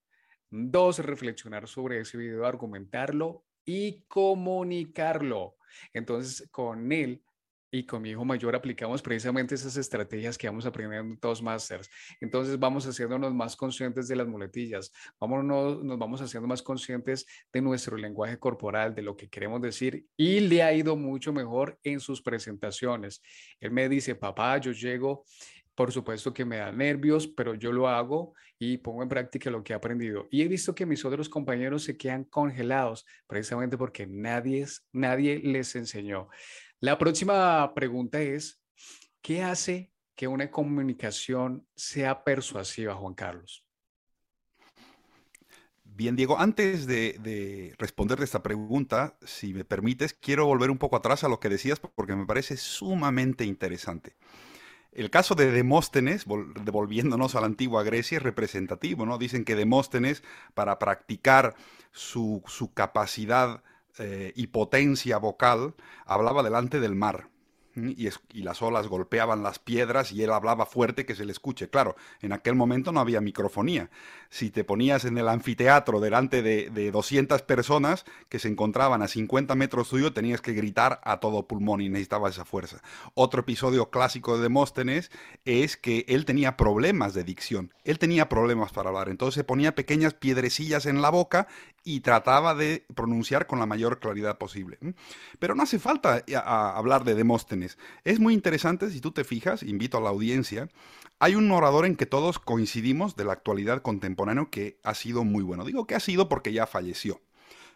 dos, 0.49 0.99
reflexionar 0.99 1.67
sobre 1.67 1.99
ese 1.99 2.17
video, 2.17 2.45
argumentarlo 2.45 3.45
y 3.63 4.03
comunicarlo. 4.07 5.57
Entonces, 5.93 6.47
con 6.51 6.91
él 6.91 7.23
y 7.75 7.85
con 7.85 8.01
mi 8.01 8.11
hijo 8.11 8.23
mayor 8.23 8.55
aplicamos 8.55 9.01
precisamente 9.01 9.53
esas 9.53 9.75
estrategias 9.75 10.37
que 10.37 10.47
vamos 10.47 10.65
aprendiendo 10.65 11.13
en 11.13 11.19
Toastmasters. 11.19 11.89
Entonces 12.21 12.57
vamos 12.57 12.87
haciéndonos 12.87 13.33
más 13.33 13.57
conscientes 13.57 14.07
de 14.07 14.15
las 14.15 14.27
muletillas, 14.27 14.93
vamos, 15.19 15.43
nos 15.43 15.99
vamos 15.99 16.21
haciendo 16.21 16.47
más 16.47 16.61
conscientes 16.61 17.25
de 17.51 17.61
nuestro 17.61 17.97
lenguaje 17.97 18.39
corporal, 18.39 18.95
de 18.95 19.01
lo 19.01 19.17
que 19.17 19.27
queremos 19.27 19.61
decir 19.61 20.05
y 20.15 20.39
le 20.39 20.63
ha 20.63 20.73
ido 20.73 20.95
mucho 20.95 21.33
mejor 21.33 21.77
en 21.83 21.99
sus 21.99 22.21
presentaciones. 22.21 23.21
Él 23.59 23.71
me 23.71 23.89
dice, 23.89 24.15
papá, 24.15 24.57
yo 24.57 24.71
llego 24.71 25.25
por 25.75 25.91
supuesto 25.91 26.33
que 26.33 26.45
me 26.45 26.57
da 26.57 26.71
nervios, 26.71 27.27
pero 27.27 27.53
yo 27.53 27.73
lo 27.73 27.89
hago 27.89 28.33
y 28.57 28.77
pongo 28.77 29.03
en 29.03 29.09
práctica 29.09 29.51
lo 29.51 29.61
que 29.61 29.73
he 29.73 29.75
aprendido. 29.75 30.25
Y 30.31 30.41
he 30.41 30.47
visto 30.47 30.73
que 30.73 30.85
mis 30.85 31.03
otros 31.03 31.27
compañeros 31.27 31.83
se 31.83 31.97
quedan 31.97 32.23
congelados 32.23 33.05
precisamente 33.27 33.77
porque 33.77 34.07
nadie, 34.07 34.65
nadie 34.93 35.39
les 35.43 35.75
enseñó. 35.75 36.29
La 36.85 36.99
próxima 36.99 37.73
pregunta 37.73 38.21
es, 38.21 38.61
¿qué 39.23 39.41
hace 39.41 39.91
que 40.15 40.27
una 40.27 40.51
comunicación 40.51 41.67
sea 41.75 42.23
persuasiva, 42.23 42.93
Juan 42.93 43.15
Carlos? 43.15 43.65
Bien, 45.83 46.15
Diego, 46.15 46.37
antes 46.37 46.85
de, 46.85 47.73
responder 47.79 48.21
esta 48.21 48.43
pregunta, 48.43 49.17
si 49.25 49.55
me 49.55 49.65
permites, 49.65 50.13
quiero 50.13 50.45
volver 50.45 50.69
un 50.69 50.77
poco 50.77 50.95
atrás 50.95 51.23
a 51.23 51.27
lo 51.27 51.39
que 51.39 51.49
decías 51.49 51.79
porque 51.79 52.15
me 52.15 52.27
parece 52.27 52.55
sumamente 52.55 53.45
interesante. 53.45 54.15
El 54.91 55.09
caso 55.09 55.33
de 55.33 55.49
Demóstenes, 55.49 56.25
devolviéndonos 56.63 57.33
a 57.33 57.39
la 57.39 57.47
antigua 57.47 57.81
Grecia, 57.81 58.19
es 58.19 58.23
representativo, 58.23 59.07
¿no? 59.07 59.17
Dicen 59.17 59.43
que 59.43 59.55
Demóstenes, 59.55 60.21
para 60.53 60.77
practicar 60.77 61.55
su, 61.91 62.43
su 62.45 62.75
capacidad 62.75 63.63
eh, 63.99 64.33
y 64.35 64.47
potencia 64.47 65.17
vocal, 65.17 65.75
hablaba 66.05 66.43
delante 66.43 66.79
del 66.79 66.95
mar 66.95 67.29
y, 67.75 68.41
las 68.41 68.61
olas 68.61 68.87
golpeaban 68.87 69.43
las 69.43 69.59
piedras 69.59 70.11
y 70.11 70.23
él 70.23 70.31
hablaba 70.31 70.65
fuerte 70.65 71.05
que 71.05 71.15
se 71.15 71.25
le 71.25 71.31
escuche. 71.31 71.69
Claro, 71.69 71.95
en 72.21 72.31
aquel 72.31 72.55
momento 72.55 72.91
no 72.91 72.99
había 72.99 73.21
microfonía. 73.21 73.89
Si 74.29 74.49
te 74.49 74.63
ponías 74.63 75.05
en 75.05 75.17
el 75.17 75.27
anfiteatro 75.27 75.99
delante 75.99 76.41
de, 76.41 76.69
de 76.69 76.91
200 76.91 77.41
personas 77.41 78.05
que 78.29 78.39
se 78.39 78.47
encontraban 78.47 79.01
a 79.01 79.07
50 79.07 79.55
metros 79.55 79.89
tuyo, 79.89 80.13
tenías 80.13 80.41
que 80.41 80.53
gritar 80.53 81.01
a 81.03 81.19
todo 81.19 81.47
pulmón 81.47 81.81
y 81.81 81.89
necesitaba 81.89 82.29
esa 82.29 82.45
fuerza. 82.45 82.81
Otro 83.13 83.41
episodio 83.41 83.89
clásico 83.89 84.37
de 84.37 84.43
Demóstenes 84.43 85.11
es 85.43 85.77
que 85.77 86.05
él 86.07 86.25
tenía 86.25 86.57
problemas 86.57 87.13
de 87.13 87.23
dicción. 87.23 87.73
Él 87.83 87.99
tenía 87.99 88.29
problemas 88.29 88.71
para 88.71 88.89
hablar. 88.89 89.09
Entonces 89.09 89.35
se 89.35 89.43
ponía 89.43 89.75
pequeñas 89.75 90.13
piedrecillas 90.13 90.85
en 90.85 91.01
la 91.01 91.09
boca 91.09 91.47
y 91.85 92.01
trataba 92.01 92.55
de 92.55 92.85
pronunciar 92.95 93.47
con 93.47 93.59
la 93.59 93.67
mayor 93.67 93.99
claridad 93.99 94.37
posible. 94.37 94.79
Pero 95.39 95.55
no 95.55 95.63
hace 95.63 95.79
falta 95.79 96.23
eh, 96.27 96.35
hablar 96.35 97.05
de 97.05 97.15
Demóstenes 97.15 97.77
es 98.03 98.19
muy 98.19 98.33
interesante, 98.33 98.89
si 98.89 98.99
tú 98.99 99.11
te 99.11 99.23
fijas, 99.23 99.63
invito 99.63 99.97
a 99.97 100.01
la 100.01 100.09
audiencia, 100.09 100.67
hay 101.19 101.35
un 101.35 101.49
orador 101.51 101.85
en 101.85 101.95
que 101.95 102.05
todos 102.05 102.39
coincidimos 102.39 103.15
de 103.15 103.23
la 103.23 103.33
actualidad 103.33 103.81
contemporánea 103.81 104.47
que 104.49 104.79
ha 104.83 104.95
sido 104.95 105.23
muy 105.23 105.43
bueno. 105.43 105.63
Digo 105.63 105.85
que 105.85 105.95
ha 105.95 105.99
sido 105.99 106.27
porque 106.27 106.51
ya 106.51 106.65
falleció, 106.65 107.21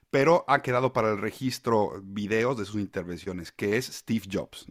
pero 0.09 0.43
ha 0.47 0.61
quedado 0.61 0.91
para 0.91 1.11
el 1.11 1.19
registro 1.19 2.01
videos 2.03 2.57
de 2.57 2.65
sus 2.65 2.81
intervenciones, 2.81 3.51
que 3.51 3.77
es 3.77 3.85
Steve 3.85 4.25
Jobs. 4.29 4.67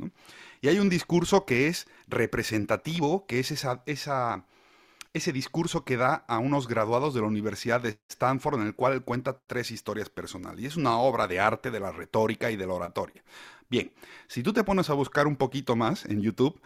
Y 0.61 0.69
hay 0.69 0.81
un 0.81 0.89
discurso 0.89 1.47
que 1.47 1.69
es 1.69 1.87
representativo, 2.09 3.27
que 3.27 3.39
es 3.39 3.53
esa, 3.53 3.83
esa 3.87 4.45
ese 5.13 5.33
discurso 5.33 5.85
que 5.85 5.97
da 5.97 6.25
a 6.29 6.39
unos 6.39 6.69
graduados 6.69 7.15
de 7.15 7.21
la 7.21 7.27
Universidad 7.27 7.81
de 7.81 7.99
Stanford 8.09 8.61
en 8.61 8.67
el 8.67 8.75
cual 8.75 8.93
él 8.95 9.03
cuenta 9.03 9.41
tres 9.47 9.71
historias 9.71 10.11
personales. 10.11 10.61
Y 10.61 10.67
es 10.67 10.77
una 10.77 10.99
obra 10.99 11.27
de 11.27 11.41
arte 11.41 11.71
de 11.71 11.81
la 11.81 11.93
retórica 11.93 12.51
y 12.51 12.57
de 12.57 12.67
la 12.67 12.75
oratoria. 12.75 13.23
Bien, 13.71 13.93
si 14.27 14.43
tú 14.43 14.53
te 14.53 14.65
pones 14.65 14.89
a 14.91 14.95
buscar 14.95 15.27
un 15.27 15.37
poquito 15.37 15.77
más 15.77 16.05
en 16.07 16.23
YouTube 16.23 16.61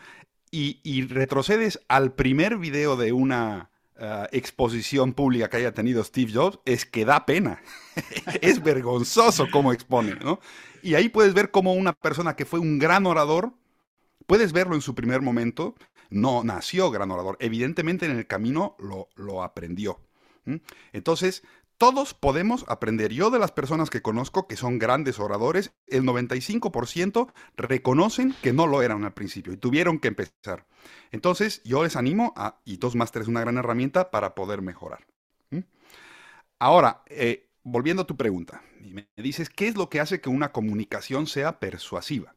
y, 0.51 1.07
retrocedes 1.07 1.81
al 1.89 2.13
primer 2.13 2.59
video 2.59 2.97
de 2.97 3.13
una 3.13 3.71
eh, 3.97 4.29
exposición 4.33 5.15
pública 5.15 5.49
que 5.49 5.57
haya 5.57 5.73
tenido 5.73 6.05
Steve 6.05 6.31
Jobs, 6.33 6.59
es 6.65 6.85
que 6.85 7.05
da 7.05 7.25
pena. 7.25 7.63
es 8.43 8.63
vergonzoso 8.63 9.47
cómo 9.51 9.73
expone, 9.73 10.15
¿no? 10.17 10.41
Y 10.83 10.95
ahí 10.95 11.09
puedes 11.09 11.33
ver 11.33 11.51
cómo 11.51 11.73
una 11.73 11.93
persona 11.93 12.37
que 12.37 12.45
fue 12.45 12.61
un 12.61 12.79
gran 12.79 13.07
orador, 13.07 13.55
puedes 14.27 14.53
verlo 14.53 14.75
en 14.75 14.83
su 14.83 14.95
primer 14.95 15.23
momento, 15.23 15.75
no 16.13 16.45
nació 16.45 16.91
gran 16.91 17.11
orador, 17.11 17.37
evidentemente 17.41 18.07
en 18.07 18.17
el 18.17 18.27
camino 18.27 18.77
lo, 18.79 19.09
lo 19.17 19.43
aprendió. 19.43 20.01
Entonces, 20.93 21.45
todos 21.83 22.15
podemos 22.15 22.65
aprender. 22.69 23.13
Yo 23.13 23.31
de 23.31 23.41
las 23.41 23.51
personas 23.51 23.91
que 23.91 24.03
conozco 24.03 24.47
que 24.47 24.57
son 24.57 24.79
grandes 24.79 25.19
oradores, 25.19 25.73
el 25.89 26.05
95% 26.05 27.33
reconocen 27.57 28.37
que 28.41 28.53
no 28.53 28.69
lo 28.69 28.83
eran 28.83 29.05
al 29.05 29.15
principio 29.15 29.53
y 29.53 29.57
tuvieron 29.57 29.99
que 29.99 30.07
empezar. 30.07 30.65
Entonces 31.11 31.61
yo 31.65 31.83
les 31.83 31.97
animo 31.97 32.35
a, 32.37 32.61
y 32.65 32.77
Toastmaster 32.77 33.23
es 33.23 33.29
una 33.29 33.41
gran 33.41 33.57
herramienta 33.57 34.13
para 34.13 34.37
poder 34.37 34.63
mejorar. 34.63 35.07
Ahora, 36.61 37.03
eh, 37.07 37.51
volviendo 37.65 38.03
a 38.03 38.07
tu 38.07 38.17
pregunta, 38.17 38.63
me 38.79 39.09
dices, 39.17 39.51
¿qué 39.51 39.67
es 39.67 39.75
lo 39.75 39.91
que 39.91 39.99
hace 39.99 40.21
que 40.21 40.29
una 40.29 40.53
comunicación 40.53 41.27
sea 41.27 41.59
persuasiva? 41.59 42.37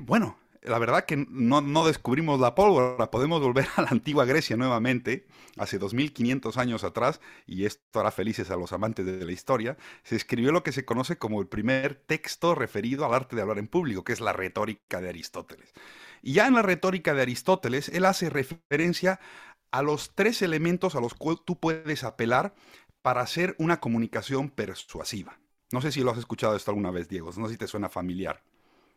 Bueno, 0.00 0.36
la 0.62 0.78
verdad 0.78 1.04
que 1.04 1.16
no, 1.16 1.86
descubrimos 1.86 2.38
la 2.38 2.54
pólvora, 2.54 3.10
podemos 3.10 3.40
volver 3.40 3.66
a 3.76 3.82
la 3.82 3.88
antigua 3.88 4.24
Grecia 4.24 4.56
nuevamente, 4.56 5.26
hace 5.56 5.78
2500 5.78 6.56
años 6.58 6.84
atrás, 6.84 7.20
y 7.46 7.64
esto 7.64 8.00
hará 8.00 8.10
felices 8.10 8.50
a 8.50 8.56
los 8.56 8.72
amantes 8.72 9.06
de 9.06 9.24
la 9.24 9.32
historia, 9.32 9.76
se 10.02 10.16
escribió 10.16 10.52
lo 10.52 10.62
que 10.62 10.72
se 10.72 10.84
conoce 10.84 11.16
como 11.16 11.40
el 11.40 11.48
primer 11.48 11.94
texto 11.94 12.54
referido 12.54 13.06
al 13.06 13.14
arte 13.14 13.36
de 13.36 13.42
hablar 13.42 13.58
en 13.58 13.68
público, 13.68 14.04
que 14.04 14.12
es 14.12 14.20
la 14.20 14.32
retórica 14.32 15.00
de 15.00 15.08
Aristóteles. 15.08 15.72
Y 16.22 16.34
ya 16.34 16.46
en 16.46 16.54
la 16.54 16.62
retórica 16.62 17.14
de 17.14 17.22
Aristóteles, 17.22 17.88
él 17.88 18.04
hace 18.04 18.28
referencia 18.28 19.20
a 19.70 19.82
los 19.82 20.14
tres 20.14 20.42
elementos 20.42 20.94
a 20.94 21.00
los 21.00 21.14
cuales 21.14 21.42
tú 21.44 21.58
puedes 21.58 22.04
apelar 22.04 22.54
para 23.02 23.22
hacer 23.22 23.54
una 23.58 23.80
comunicación 23.80 24.50
persuasiva. 24.50 25.40
No 25.72 25.80
sé 25.80 25.92
si 25.92 26.02
lo 26.02 26.10
has 26.10 26.18
escuchado 26.18 26.56
esto 26.56 26.70
alguna 26.70 26.90
vez, 26.90 27.08
Diego, 27.08 27.30
no 27.36 27.46
sé 27.46 27.52
si 27.52 27.58
te 27.58 27.68
suena 27.68 27.88
familiar. 27.88 28.42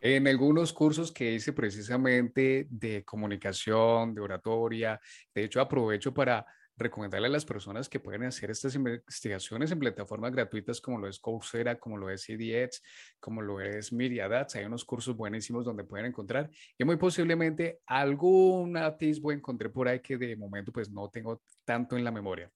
En 0.05 0.27
algunos 0.27 0.74
cursos 0.74 1.13
que 1.13 1.31
hice 1.31 1.53
precisamente 1.53 2.67
de 2.69 3.05
comunicación, 3.05 4.13
de 4.13 4.19
oratoria, 4.19 5.00
de 5.33 5.45
hecho 5.45 5.62
aprovecho 5.62 6.13
para 6.13 6.45
recomendarle 6.75 7.27
a 7.27 7.31
las 7.31 7.45
personas 7.45 7.88
que 7.88 8.01
pueden 8.01 8.24
hacer 8.24 8.51
estas 8.51 8.75
investigaciones 8.75 9.72
en 9.72 9.79
plataformas 9.79 10.33
gratuitas 10.33 10.81
como 10.81 10.98
lo 10.98 11.07
es 11.07 11.19
Coursera, 11.19 11.79
como 11.79 11.95
lo 11.95 12.10
es 12.10 12.27
EDX, 12.27 12.81
como 13.17 13.41
lo 13.41 13.62
es 13.62 13.93
Myriadats. 13.93 14.57
Hay 14.57 14.65
unos 14.65 14.83
cursos 14.83 15.15
buenísimos 15.15 15.63
donde 15.63 15.86
pueden 15.86 16.07
encontrar 16.07 16.50
y 16.77 16.83
muy 16.83 16.98
posiblemente 16.98 17.79
algún 17.86 18.75
atisbo 18.75 19.31
encontré 19.31 19.69
por 19.69 19.88
ahí 19.88 20.01
que 20.01 20.17
de 20.17 20.36
momento 20.36 20.74
pues 20.74 20.91
no 20.91 21.07
tengo 21.07 21.41
tanto 21.63 21.95
en 21.95 22.03
la 22.03 22.12
memoria. 22.12 22.51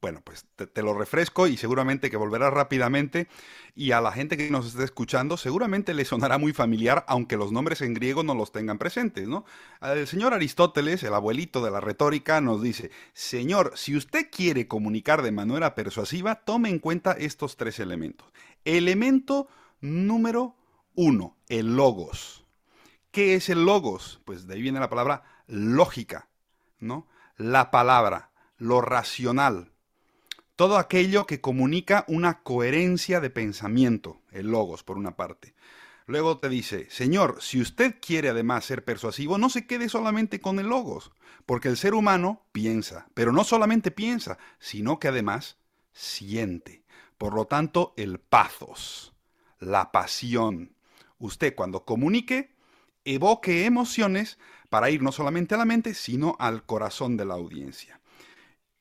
Bueno, 0.00 0.20
pues 0.22 0.44
te, 0.54 0.82
lo 0.82 0.92
refresco 0.92 1.46
y 1.46 1.56
seguramente 1.56 2.10
que 2.10 2.16
volverá 2.16 2.50
rápidamente. 2.50 3.26
Y 3.74 3.92
a 3.92 4.00
la 4.00 4.12
gente 4.12 4.36
que 4.36 4.50
nos 4.50 4.66
esté 4.66 4.84
escuchando, 4.84 5.36
seguramente 5.36 5.94
le 5.94 6.04
sonará 6.04 6.36
muy 6.38 6.52
familiar, 6.52 7.04
aunque 7.08 7.36
los 7.36 7.52
nombres 7.52 7.80
en 7.80 7.94
griego 7.94 8.22
no 8.22 8.34
los 8.34 8.52
tengan 8.52 8.78
presentes, 8.78 9.26
¿no? 9.26 9.44
El 9.80 10.06
señor 10.06 10.34
Aristóteles, 10.34 11.02
el 11.02 11.14
abuelito 11.14 11.64
de 11.64 11.70
la 11.70 11.80
retórica, 11.80 12.40
nos 12.40 12.62
dice: 12.62 12.90
Señor, 13.14 13.72
si 13.76 13.96
usted 13.96 14.28
quiere 14.30 14.68
comunicar 14.68 15.22
de 15.22 15.32
manera 15.32 15.74
persuasiva, 15.74 16.36
tome 16.44 16.68
en 16.68 16.78
cuenta 16.80 17.12
estos 17.12 17.56
tres 17.56 17.80
elementos. 17.80 18.30
Elemento 18.64 19.48
número 19.80 20.54
uno, 20.94 21.36
el 21.48 21.76
logos. 21.76 22.44
¿Qué 23.10 23.34
es 23.34 23.48
el 23.48 23.64
logos? 23.64 24.20
Pues 24.24 24.46
de 24.46 24.54
ahí 24.54 24.62
viene 24.62 24.80
la 24.80 24.90
palabra 24.90 25.22
lógica, 25.46 26.28
¿no? 26.78 27.08
La 27.36 27.70
palabra, 27.70 28.30
lo 28.58 28.80
racional 28.80 29.72
todo 30.58 30.76
aquello 30.76 31.24
que 31.24 31.40
comunica 31.40 32.04
una 32.08 32.42
coherencia 32.42 33.20
de 33.20 33.30
pensamiento, 33.30 34.20
el 34.32 34.48
logos 34.48 34.82
por 34.82 34.98
una 34.98 35.14
parte. 35.14 35.54
Luego 36.06 36.38
te 36.38 36.48
dice, 36.48 36.88
Señor, 36.90 37.36
si 37.40 37.60
usted 37.60 37.94
quiere 38.04 38.30
además 38.30 38.64
ser 38.64 38.84
persuasivo, 38.84 39.38
no 39.38 39.50
se 39.50 39.68
quede 39.68 39.88
solamente 39.88 40.40
con 40.40 40.58
el 40.58 40.66
logos, 40.66 41.12
porque 41.46 41.68
el 41.68 41.76
ser 41.76 41.94
humano 41.94 42.42
piensa, 42.50 43.06
pero 43.14 43.30
no 43.30 43.44
solamente 43.44 43.92
piensa, 43.92 44.36
sino 44.58 44.98
que 44.98 45.06
además 45.06 45.58
siente. 45.92 46.82
Por 47.18 47.34
lo 47.34 47.44
tanto, 47.44 47.94
el 47.96 48.18
pathos, 48.18 49.14
la 49.60 49.92
pasión. 49.92 50.74
Usted 51.20 51.54
cuando 51.54 51.84
comunique, 51.84 52.52
evoque 53.04 53.64
emociones 53.64 54.40
para 54.70 54.90
ir 54.90 55.02
no 55.02 55.12
solamente 55.12 55.54
a 55.54 55.58
la 55.58 55.64
mente, 55.64 55.94
sino 55.94 56.34
al 56.40 56.66
corazón 56.66 57.16
de 57.16 57.26
la 57.26 57.34
audiencia. 57.34 58.00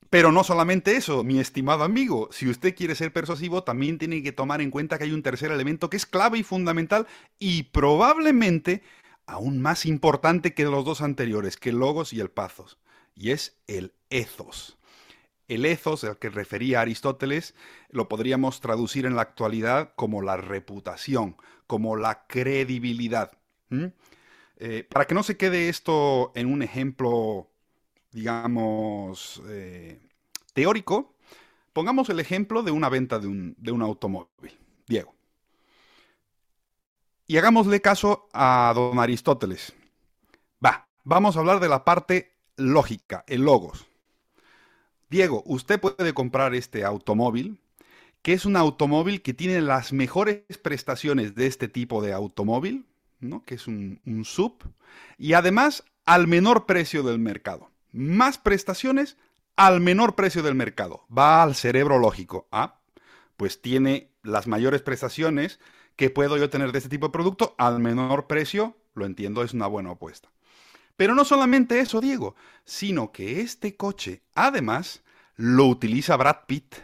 Pero 0.09 0.31
no 0.31 0.43
solamente 0.43 0.95
eso, 0.95 1.23
mi 1.23 1.39
estimado 1.39 1.83
amigo, 1.83 2.29
si 2.31 2.47
usted 2.47 2.75
quiere 2.75 2.95
ser 2.95 3.11
persuasivo, 3.11 3.63
también 3.63 3.97
tiene 3.97 4.23
que 4.23 4.31
tomar 4.31 4.61
en 4.61 4.71
cuenta 4.71 4.97
que 4.97 5.03
hay 5.03 5.11
un 5.11 5.23
tercer 5.23 5.51
elemento 5.51 5.89
que 5.89 5.97
es 5.97 6.05
clave 6.05 6.37
y 6.37 6.43
fundamental 6.43 7.07
y 7.39 7.63
probablemente 7.63 8.81
aún 9.25 9.61
más 9.61 9.85
importante 9.85 10.53
que 10.53 10.63
los 10.63 10.85
dos 10.85 11.01
anteriores, 11.01 11.57
que 11.57 11.69
el 11.69 11.79
logos 11.79 12.13
y 12.13 12.21
el 12.21 12.29
pathos, 12.29 12.77
y 13.15 13.31
es 13.31 13.57
el 13.67 13.93
ethos. 14.09 14.77
El 15.49 15.65
ethos, 15.65 16.03
al 16.03 16.17
que 16.17 16.29
refería 16.29 16.81
Aristóteles, 16.81 17.53
lo 17.89 18.07
podríamos 18.07 18.61
traducir 18.61 19.05
en 19.05 19.15
la 19.15 19.21
actualidad 19.21 19.93
como 19.95 20.21
la 20.21 20.37
reputación, 20.37 21.35
como 21.67 21.95
la 21.95 22.25
credibilidad. 22.27 23.31
Eh, 24.59 24.87
para 24.89 25.05
que 25.05 25.13
no 25.13 25.23
se 25.23 25.37
quede 25.37 25.69
esto 25.69 26.31
en 26.35 26.51
un 26.51 26.63
ejemplo 26.63 27.49
digamos, 28.17 29.43
eh, 29.47 29.99
teórico, 30.55 31.13
pongamos 31.71 32.09
el 32.09 32.19
ejemplo 32.19 32.63
de 32.63 32.71
una 32.71 32.89
venta 32.89 33.19
de 33.19 33.27
un, 33.27 33.55
de 33.59 33.71
un 33.71 33.83
automóvil. 33.83 34.57
Diego. 34.87 35.13
Y 37.27 37.37
hagámosle 37.37 37.79
caso 37.79 38.27
a 38.33 38.71
don 38.73 38.97
Aristóteles. 38.97 39.71
Va, 40.65 40.87
vamos 41.03 41.35
a 41.35 41.41
hablar 41.41 41.59
de 41.59 41.69
la 41.69 41.85
parte 41.85 42.33
lógica, 42.55 43.23
el 43.27 43.41
logos. 43.41 43.85
Diego, 45.11 45.43
usted 45.45 45.79
puede 45.79 46.15
comprar 46.15 46.55
este 46.55 46.83
automóvil, 46.83 47.59
que 48.23 48.33
es 48.33 48.45
un 48.45 48.55
automóvil 48.55 49.21
que 49.21 49.35
tiene 49.35 49.61
las 49.61 49.93
mejores 49.93 50.41
prestaciones 50.63 51.35
de 51.35 51.45
este 51.45 51.67
tipo 51.67 52.01
de 52.01 52.13
automóvil, 52.13 52.87
¿no? 53.19 53.45
que 53.45 53.53
es 53.53 53.67
un, 53.67 54.01
un 54.07 54.25
sub, 54.25 54.63
y 55.19 55.33
además 55.33 55.83
al 56.03 56.25
menor 56.25 56.65
precio 56.65 57.03
del 57.03 57.19
mercado 57.19 57.69
más 57.91 58.37
prestaciones 58.37 59.17
al 59.55 59.81
menor 59.81 60.15
precio 60.15 60.43
del 60.43 60.55
mercado. 60.55 61.05
Va 61.15 61.43
al 61.43 61.55
cerebro 61.55 61.97
lógico. 61.97 62.47
Ah, 62.51 62.79
pues 63.35 63.61
tiene 63.61 64.11
las 64.23 64.47
mayores 64.47 64.81
prestaciones 64.81 65.59
que 65.95 66.09
puedo 66.09 66.37
yo 66.37 66.49
tener 66.49 66.71
de 66.71 66.77
este 66.77 66.89
tipo 66.89 67.07
de 67.07 67.11
producto 67.11 67.55
al 67.57 67.79
menor 67.79 68.27
precio. 68.27 68.77
Lo 68.93 69.05
entiendo, 69.05 69.43
es 69.43 69.53
una 69.53 69.67
buena 69.67 69.91
apuesta. 69.91 70.29
Pero 70.95 71.13
no 71.13 71.25
solamente 71.25 71.79
eso, 71.79 72.01
Diego, 72.01 72.35
sino 72.65 73.11
que 73.11 73.41
este 73.41 73.75
coche, 73.75 74.23
además, 74.33 75.03
lo 75.35 75.65
utiliza 75.65 76.17
Brad 76.17 76.45
Pitt. 76.47 76.75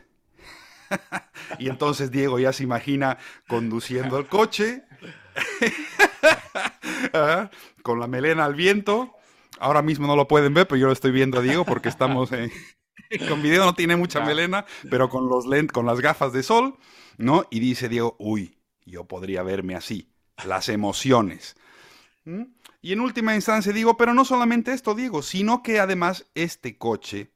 y 1.59 1.69
entonces 1.69 2.11
Diego 2.11 2.39
ya 2.39 2.53
se 2.53 2.63
imagina 2.63 3.17
conduciendo 3.47 4.19
el 4.19 4.27
coche, 4.27 4.83
ah, 7.13 7.49
con 7.81 7.99
la 7.99 8.07
melena 8.07 8.45
al 8.45 8.53
viento, 8.53 9.15
ahora 9.63 9.81
mismo 9.81 10.07
no 10.07 10.15
lo 10.15 10.27
pueden 10.27 10.53
ver, 10.53 10.67
pero 10.67 10.77
yo 10.77 10.87
lo 10.87 10.93
estoy 10.93 11.11
viendo 11.11 11.39
a 11.39 11.41
Diego 11.41 11.63
porque 11.63 11.89
estamos 11.89 12.31
en, 12.33 12.51
con 13.29 13.41
video, 13.41 13.63
no 13.63 13.73
tiene 13.73 13.95
mucha 13.95 14.19
melena, 14.21 14.65
pero 14.89 15.09
con 15.09 15.29
los 15.29 15.45
lentes, 15.45 15.71
con 15.71 15.85
las 15.85 16.01
gafas 16.01 16.33
de 16.33 16.43
sol, 16.43 16.77
¿no? 17.17 17.45
Y 17.49 17.59
dice 17.59 17.87
Diego, 17.87 18.15
uy, 18.19 18.57
yo 18.85 19.05
podría 19.05 19.41
verme 19.41 19.75
así, 19.75 20.09
las 20.45 20.67
emociones. 20.67 21.55
¿Mm? 22.25 22.43
Y 22.81 22.91
en 22.91 22.99
última 22.99 23.35
instancia 23.35 23.71
digo, 23.71 23.95
pero 23.95 24.13
no 24.13 24.25
solamente 24.25 24.73
esto, 24.73 24.95
Diego, 24.95 25.21
sino 25.21 25.63
que 25.63 25.79
además 25.79 26.25
este 26.35 26.77
coche 26.77 27.31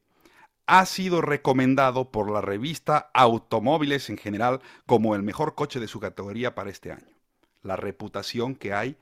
ha 0.65 0.85
sido 0.85 1.21
recomendado 1.21 2.11
por 2.11 2.29
la 2.29 2.41
revista 2.41 3.09
Automóviles 3.13 4.09
en 4.09 4.17
general 4.17 4.59
como 4.85 5.15
el 5.15 5.23
mejor 5.23 5.55
coche 5.55 5.79
de 5.79 5.87
su 5.87 6.01
categoría 6.01 6.55
para 6.55 6.69
este 6.69 6.91
año. 6.91 7.15
La 7.63 7.77
reputación 7.77 8.55
que 8.55 8.73
hay 8.73 8.97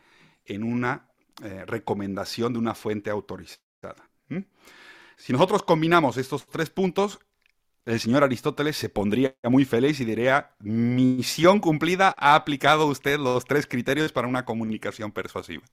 en 0.45 0.63
una 0.63 1.09
eh, 1.43 1.65
recomendación 1.65 2.53
de 2.53 2.59
una 2.59 2.75
fuente 2.75 3.09
autorizada. 3.09 4.09
Si 5.17 5.31
nosotros 5.31 5.63
combinamos 5.63 6.17
estos 6.17 6.45
tres 6.47 6.69
puntos, 6.69 7.19
el 7.85 7.99
señor 7.99 8.23
Aristóteles 8.23 8.75
se 8.75 8.89
pondría 8.89 9.35
muy 9.43 9.63
feliz 9.63 9.99
y 9.99 10.05
diría, 10.05 10.55
misión 10.59 11.59
cumplida, 11.59 12.15
ha 12.17 12.35
aplicado 12.35 12.87
usted 12.87 13.19
los 13.19 13.45
tres 13.45 13.67
criterios 13.67 14.11
para 14.11 14.27
una 14.27 14.43
comunicación 14.43 15.11
persuasiva. 15.11 15.63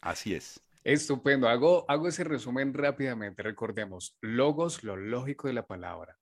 Así 0.00 0.34
es. 0.34 0.60
Estupendo. 0.84 1.48
Hago, 1.48 1.86
hago 1.88 2.08
ese 2.08 2.24
resumen 2.24 2.74
rápidamente. 2.74 3.42
Recordemos, 3.42 4.18
logos, 4.20 4.84
lo 4.84 4.96
lógico 4.96 5.48
de 5.48 5.54
la 5.54 5.66
palabra. 5.66 6.18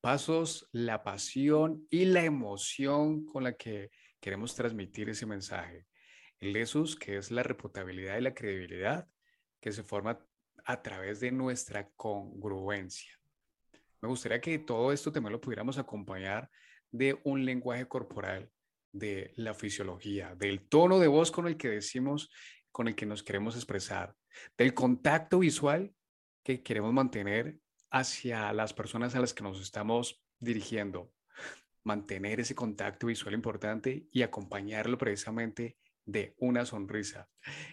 Pasos, 0.00 0.66
la 0.72 1.02
pasión 1.02 1.86
y 1.90 2.06
la 2.06 2.24
emoción 2.24 3.26
con 3.26 3.44
la 3.44 3.52
que 3.52 3.90
queremos 4.20 4.54
transmitir 4.54 5.10
ese 5.10 5.26
mensaje. 5.26 5.86
El 6.40 6.52
que 7.00 7.16
es 7.16 7.30
la 7.30 7.42
reputabilidad 7.42 8.18
y 8.18 8.22
la 8.22 8.34
credibilidad, 8.34 9.08
que 9.60 9.72
se 9.72 9.82
forma 9.82 10.24
a 10.64 10.82
través 10.82 11.20
de 11.20 11.32
nuestra 11.32 11.88
congruencia. 11.96 13.12
Me 14.00 14.08
gustaría 14.08 14.40
que 14.40 14.58
todo 14.58 14.92
esto 14.92 15.10
también 15.10 15.32
lo 15.32 15.40
pudiéramos 15.40 15.78
acompañar 15.78 16.48
de 16.90 17.18
un 17.24 17.44
lenguaje 17.44 17.88
corporal, 17.88 18.50
de 18.92 19.32
la 19.36 19.54
fisiología, 19.54 20.34
del 20.36 20.68
tono 20.68 20.98
de 20.98 21.08
voz 21.08 21.30
con 21.30 21.46
el 21.46 21.56
que 21.56 21.68
decimos, 21.68 22.30
con 22.70 22.88
el 22.88 22.94
que 22.94 23.06
nos 23.06 23.22
queremos 23.22 23.56
expresar, 23.56 24.14
del 24.56 24.74
contacto 24.74 25.40
visual 25.40 25.92
que 26.44 26.62
queremos 26.62 26.92
mantener 26.92 27.58
hacia 27.90 28.52
las 28.52 28.72
personas 28.72 29.14
a 29.14 29.20
las 29.20 29.34
que 29.34 29.42
nos 29.42 29.60
estamos 29.60 30.22
dirigiendo. 30.38 31.12
Mantener 31.82 32.40
ese 32.40 32.54
contacto 32.54 33.08
visual 33.08 33.34
importante 33.34 34.06
y 34.12 34.22
acompañarlo 34.22 34.98
precisamente 34.98 35.76
de 36.08 36.34
una 36.38 36.64
sonrisa. 36.64 37.28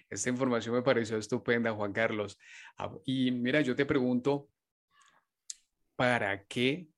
Esta 0.10 0.30
información 0.30 0.76
me 0.76 0.82
pareció 0.82 1.18
estupenda, 1.18 1.72
Juan 1.72 1.94
Carlos. 1.94 2.38
Ah, 2.78 2.92
y 3.06 3.32
mira, 3.32 3.62
yo 3.62 3.76
te 3.76 3.86
pregunto, 3.86 4.50
¿para 5.96 6.44
qué 6.46 6.90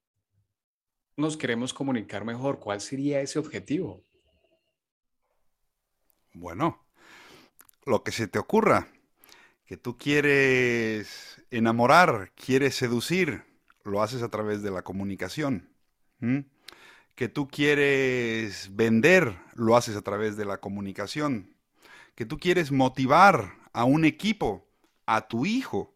nos 1.15 1.37
queremos 1.37 1.75
comunicar 1.75 2.25
mejor? 2.25 2.59
¿Cuál 2.59 2.81
sería 2.81 3.21
ese 3.21 3.37
objetivo? 3.37 4.03
Bueno, 6.33 6.87
lo 7.85 8.03
que 8.03 8.11
se 8.11 8.27
te 8.27 8.39
ocurra, 8.39 8.87
que 9.65 9.77
tú 9.77 9.95
quieres 9.95 11.45
enamorar, 11.51 12.31
quieres 12.33 12.73
seducir, 12.73 13.43
lo 13.83 14.01
haces 14.01 14.23
a 14.23 14.29
través 14.29 14.63
de 14.63 14.71
la 14.71 14.81
comunicación. 14.81 15.69
Que 17.17 17.29
tú 17.29 17.47
quieres 17.47 18.69
vender, 18.75 19.39
lo 19.55 19.75
haces 19.75 19.95
a 19.95 20.03
través 20.03 20.37
de 20.37 20.45
la 20.45 20.59
comunicación. 20.59 21.55
Que 22.13 22.27
tú 22.27 22.37
quieres 22.37 22.71
motivar 22.71 23.55
a 23.73 23.85
un 23.85 24.05
equipo, 24.05 24.67
a 25.07 25.27
tu 25.27 25.47
hijo, 25.47 25.95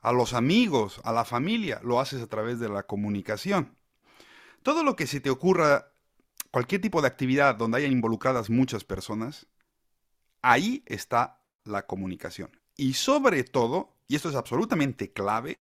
a 0.00 0.12
los 0.12 0.32
amigos, 0.32 0.98
a 1.04 1.12
la 1.12 1.26
familia, 1.26 1.78
lo 1.84 2.00
haces 2.00 2.22
a 2.22 2.26
través 2.26 2.58
de 2.58 2.70
la 2.70 2.84
comunicación. 2.84 3.76
Todo 4.62 4.82
lo 4.82 4.96
que 4.96 5.06
se 5.06 5.20
te 5.20 5.28
ocurra, 5.28 5.92
cualquier 6.50 6.80
tipo 6.80 7.02
de 7.02 7.08
actividad 7.08 7.54
donde 7.56 7.76
hayan 7.76 7.92
involucradas 7.92 8.48
muchas 8.48 8.82
personas, 8.82 9.46
ahí 10.40 10.82
está 10.86 11.42
la 11.64 11.84
comunicación. 11.84 12.50
Y 12.78 12.94
sobre 12.94 13.44
todo, 13.44 13.92
y 14.08 14.16
esto 14.16 14.30
es 14.30 14.36
absolutamente 14.36 15.12
clave, 15.12 15.58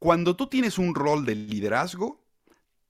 cuando 0.00 0.34
tú 0.34 0.48
tienes 0.48 0.78
un 0.78 0.96
rol 0.96 1.24
de 1.24 1.36
liderazgo, 1.36 2.21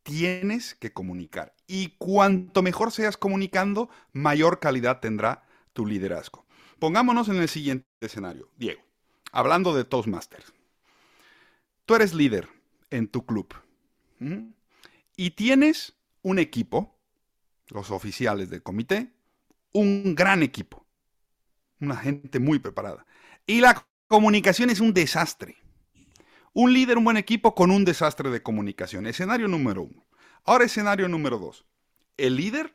tienes 0.02 0.74
que 0.74 0.92
comunicar. 0.92 1.54
Y 1.66 1.94
cuanto 1.98 2.62
mejor 2.62 2.92
seas 2.92 3.16
comunicando, 3.16 3.88
mayor 4.12 4.60
calidad 4.60 5.00
tendrá 5.00 5.46
tu 5.72 5.86
liderazgo. 5.86 6.44
Pongámonos 6.78 7.28
en 7.28 7.36
el 7.36 7.48
siguiente 7.48 7.86
escenario. 8.00 8.50
Diego, 8.56 8.82
hablando 9.30 9.74
de 9.74 9.84
Toastmasters. 9.84 10.52
Tú 11.86 11.94
eres 11.94 12.14
líder 12.14 12.48
en 12.90 13.08
tu 13.08 13.24
club 13.26 13.54
y 15.16 15.30
tienes 15.32 15.94
un 16.22 16.38
equipo, 16.38 16.96
los 17.68 17.90
oficiales 17.90 18.50
del 18.50 18.62
comité, 18.62 19.12
un 19.72 20.14
gran 20.14 20.42
equipo, 20.42 20.86
una 21.80 21.96
gente 21.96 22.38
muy 22.38 22.58
preparada. 22.58 23.06
Y 23.46 23.60
la 23.60 23.86
comunicación 24.06 24.70
es 24.70 24.80
un 24.80 24.94
desastre. 24.94 25.56
Un 26.54 26.74
líder, 26.74 26.98
un 26.98 27.04
buen 27.04 27.16
equipo 27.16 27.54
con 27.54 27.70
un 27.70 27.84
desastre 27.84 28.30
de 28.30 28.42
comunicación. 28.42 29.06
Escenario 29.06 29.48
número 29.48 29.82
uno. 29.82 30.04
Ahora 30.44 30.64
escenario 30.64 31.08
número 31.08 31.38
dos. 31.38 31.64
El 32.18 32.36
líder, 32.36 32.74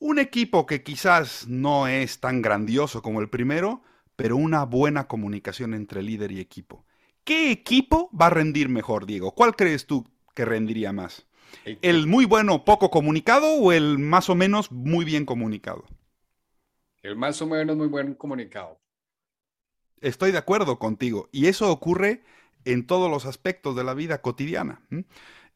un 0.00 0.18
equipo 0.18 0.66
que 0.66 0.82
quizás 0.82 1.46
no 1.46 1.86
es 1.86 2.18
tan 2.18 2.42
grandioso 2.42 3.00
como 3.00 3.20
el 3.20 3.28
primero, 3.28 3.82
pero 4.16 4.36
una 4.36 4.64
buena 4.64 5.06
comunicación 5.06 5.74
entre 5.74 6.02
líder 6.02 6.32
y 6.32 6.40
equipo. 6.40 6.84
¿Qué 7.22 7.52
equipo 7.52 8.10
va 8.20 8.26
a 8.26 8.30
rendir 8.30 8.68
mejor, 8.68 9.06
Diego? 9.06 9.32
¿Cuál 9.32 9.54
crees 9.54 9.86
tú 9.86 10.04
que 10.34 10.44
rendiría 10.44 10.92
más? 10.92 11.26
¿El 11.64 12.08
muy 12.08 12.24
bueno 12.24 12.64
poco 12.64 12.90
comunicado 12.90 13.54
o 13.54 13.70
el 13.70 13.98
más 13.98 14.28
o 14.28 14.34
menos 14.34 14.72
muy 14.72 15.04
bien 15.04 15.24
comunicado? 15.24 15.84
El 17.02 17.14
más 17.14 17.40
o 17.42 17.46
menos 17.46 17.76
muy 17.76 17.86
buen 17.86 18.14
comunicado. 18.14 18.80
Estoy 20.00 20.32
de 20.32 20.38
acuerdo 20.38 20.78
contigo. 20.78 21.28
Y 21.30 21.46
eso 21.46 21.70
ocurre 21.70 22.24
en 22.64 22.86
todos 22.86 23.10
los 23.10 23.26
aspectos 23.26 23.76
de 23.76 23.84
la 23.84 23.94
vida 23.94 24.20
cotidiana. 24.20 24.80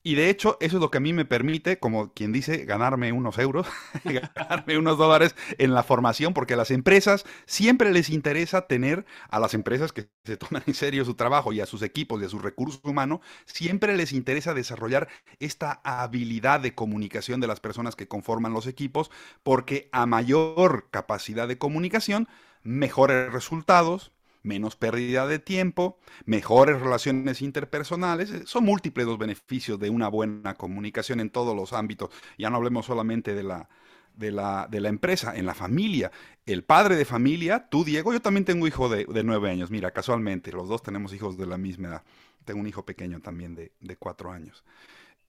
Y 0.05 0.17
de 0.17 0.31
hecho, 0.31 0.57
eso 0.61 0.77
es 0.79 0.81
lo 0.81 0.91
que 0.91 0.99
a 0.99 1.01
mí 1.01 1.12
me 1.12 1.25
permite, 1.25 1.79
como 1.79 2.12
quien 2.12 2.33
dice, 2.33 2.65
ganarme 2.65 3.12
unos 3.12 3.38
euros, 3.38 3.69
ganarme 4.05 4.77
unos 4.77 4.99
dólares 4.99 5.37
en 5.59 5.75
la 5.75 5.85
formación, 5.85 6.35
porque 6.35 6.55
a 6.55 6.57
las 6.57 6.73
empresas 6.73 7.25
siempre 7.47 7.93
les 7.93 8.11
interesa 8.11 8.67
tener 8.67 9.07
a 9.29 9.38
las 9.38 9.55
empresas 9.55 9.93
que 9.93 10.09
se 10.25 10.37
toman 10.37 10.65
en 10.67 10.75
serio 10.75 11.05
su 11.05 11.15
trabajo 11.15 11.53
y 11.53 11.61
a 11.61 11.67
sus 11.67 11.83
equipos 11.83 12.21
y 12.21 12.25
a 12.25 12.29
sus 12.29 12.43
recursos 12.43 12.81
humanos, 12.83 13.21
siempre 13.45 13.97
les 13.97 14.12
interesa 14.12 14.55
desarrollar 14.55 15.07
esta 15.38 15.81
habilidad 15.85 16.59
de 16.59 16.75
comunicación 16.75 17.41
de 17.41 17.47
las 17.47 17.61
personas 17.61 17.95
que 17.95 18.09
conforman 18.09 18.53
los 18.53 18.67
equipos, 18.67 19.12
porque 19.45 19.88
a 19.93 20.07
mayor 20.07 20.88
capacidad 20.91 21.47
de 21.47 21.59
comunicación, 21.59 22.27
mejores 22.65 23.33
resultados, 23.33 24.11
menos 24.42 24.76
pérdida 24.76 25.26
de 25.26 25.38
tiempo, 25.38 25.98
mejores 26.24 26.81
relaciones 26.81 27.42
interpersonales. 27.42 28.31
Eh, 28.31 28.42
son 28.46 28.64
múltiples 28.64 29.07
los 29.07 29.18
beneficios 29.18 29.78
de 29.78 29.90
una 29.90 30.09
buena 30.09 30.55
comunicación 30.55 31.20
en 31.20 31.31
todos 31.31 31.57
los 31.57 31.72
ámbitos. 31.72 32.11
Ya 32.38 32.50
no 32.50 32.57
hablemos 32.57 32.87
solamente 32.87 33.35
de 33.35 33.42
la, 33.42 33.68
de 34.14 34.31
la, 34.31 34.68
de 34.70 34.81
la 34.81 34.88
empresa, 34.88 35.37
en 35.37 35.46
la 35.46 35.55
familia. 35.55 36.11
El 36.46 36.64
padre 36.64 36.96
de 36.96 37.05
familia, 37.05 37.68
tú, 37.68 37.85
Diego, 37.85 38.12
yo 38.12 38.20
también 38.20 38.44
tengo 38.44 38.66
hijo 38.66 38.88
de, 38.88 39.07
nueve 39.24 39.50
años. 39.50 39.70
Mira, 39.70 39.90
casualmente, 39.90 40.52
los 40.52 40.68
dos 40.68 40.83
tenemos 40.83 41.12
hijos 41.12 41.37
de 41.37 41.46
la 41.46 41.59
misma 41.59 41.88
edad. 41.88 42.02
Tengo 42.44 42.61
un 42.61 42.66
hijo 42.66 42.85
pequeño 42.85 43.20
también 43.20 43.55
de, 43.55 43.96
cuatro 43.96 44.33
años. 44.33 44.64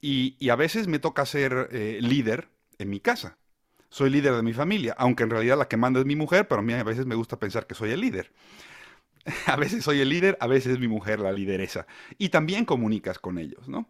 Y, 0.02 0.50
a 0.50 0.56
veces 0.56 0.88
me 0.88 1.00
toca 1.00 1.26
ser 1.26 1.70
eh, 1.72 2.00
líder 2.02 2.50
en 2.78 2.90
mi 2.90 3.00
casa. 3.00 3.38
Soy 3.90 4.10
líder 4.10 4.36
de 4.36 4.42
mi 4.42 4.54
familia, 4.54 4.96
aunque 4.98 5.22
en 5.22 5.30
realidad 5.30 5.58
la 5.58 5.68
que 5.68 5.78
manda 5.78 6.00
es 6.00 6.06
mi 6.08 6.16
mujer, 6.16 6.48
pero 6.48 6.60
a 6.60 6.64
mí 6.64 6.74
a 6.74 6.84
veces 6.84 7.06
me 7.06 7.14
gusta 7.14 7.38
pensar 7.38 7.68
que 7.68 7.76
soy 7.76 7.92
el 7.92 8.02
líder. 8.02 8.32
A 9.48 9.56
veces 9.56 9.84
soy 9.84 10.02
el 10.02 10.10
líder, 10.10 10.38
a 10.40 10.48
veces 10.48 10.74
es 10.74 10.80
mi 10.80 10.88
mujer 10.88 11.20
la 11.20 11.32
lideresa. 11.32 11.88
Y 12.18 12.30
también 12.30 12.66
comunicas 12.66 13.20
con 13.20 13.38
ellos, 13.38 13.68
¿no? 13.70 13.90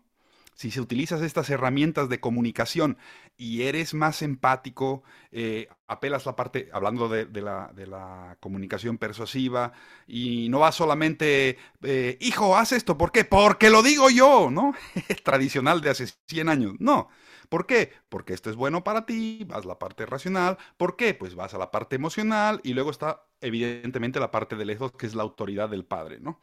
Si 0.56 0.72
se 0.72 0.82
utilizas 0.82 1.22
estas 1.22 1.50
herramientas 1.50 2.10
de 2.10 2.20
comunicación 2.20 2.98
y 3.38 3.64
eres 3.64 3.94
más 3.94 4.22
empático, 4.22 5.04
eh, 5.32 5.68
apelas 5.88 6.26
la 6.26 6.36
parte, 6.36 6.70
hablando 6.74 7.10
de, 7.10 7.26
la, 7.42 8.38
comunicación 8.40 8.98
persuasiva, 8.98 9.74
y 10.08 10.50
no 10.50 10.60
vas 10.60 10.76
solamente, 10.76 11.58
eh, 11.82 12.18
hijo, 12.22 12.56
haz 12.56 12.72
esto, 12.72 12.98
¿por 12.98 13.12
qué? 13.12 13.26
Porque 13.26 13.70
lo 13.70 13.82
digo 13.82 14.10
yo, 14.10 14.50
¿no? 14.52 14.74
Tradicional 15.24 15.82
de 15.82 15.90
hace 15.90 16.08
100 16.28 16.50
años. 16.50 16.74
No, 16.80 17.10
¿Por 17.54 17.68
qué? 17.68 17.92
Porque 18.10 18.34
esto 18.34 18.50
es 18.50 18.56
bueno 18.56 18.84
para 18.84 19.06
ti, 19.06 19.46
vas 19.48 19.64
a 19.66 19.68
la 19.68 19.78
parte 19.78 20.08
racional. 20.08 20.58
¿Por 20.76 20.96
qué? 20.96 21.14
Pues 21.14 21.36
vas 21.36 21.54
a 21.54 21.60
la 21.60 21.70
parte 21.70 21.96
emocional 21.96 22.60
y 22.64 22.74
luego 22.74 22.90
está 22.90 23.28
evidentemente 23.42 24.20
la 24.20 24.32
parte 24.32 24.56
del 24.56 24.72
ego, 24.72 24.92
que 24.92 25.06
es 25.06 25.14
la 25.14 25.22
autoridad 25.22 25.70
del 25.70 25.86
padre, 25.86 26.20
¿no? 26.20 26.40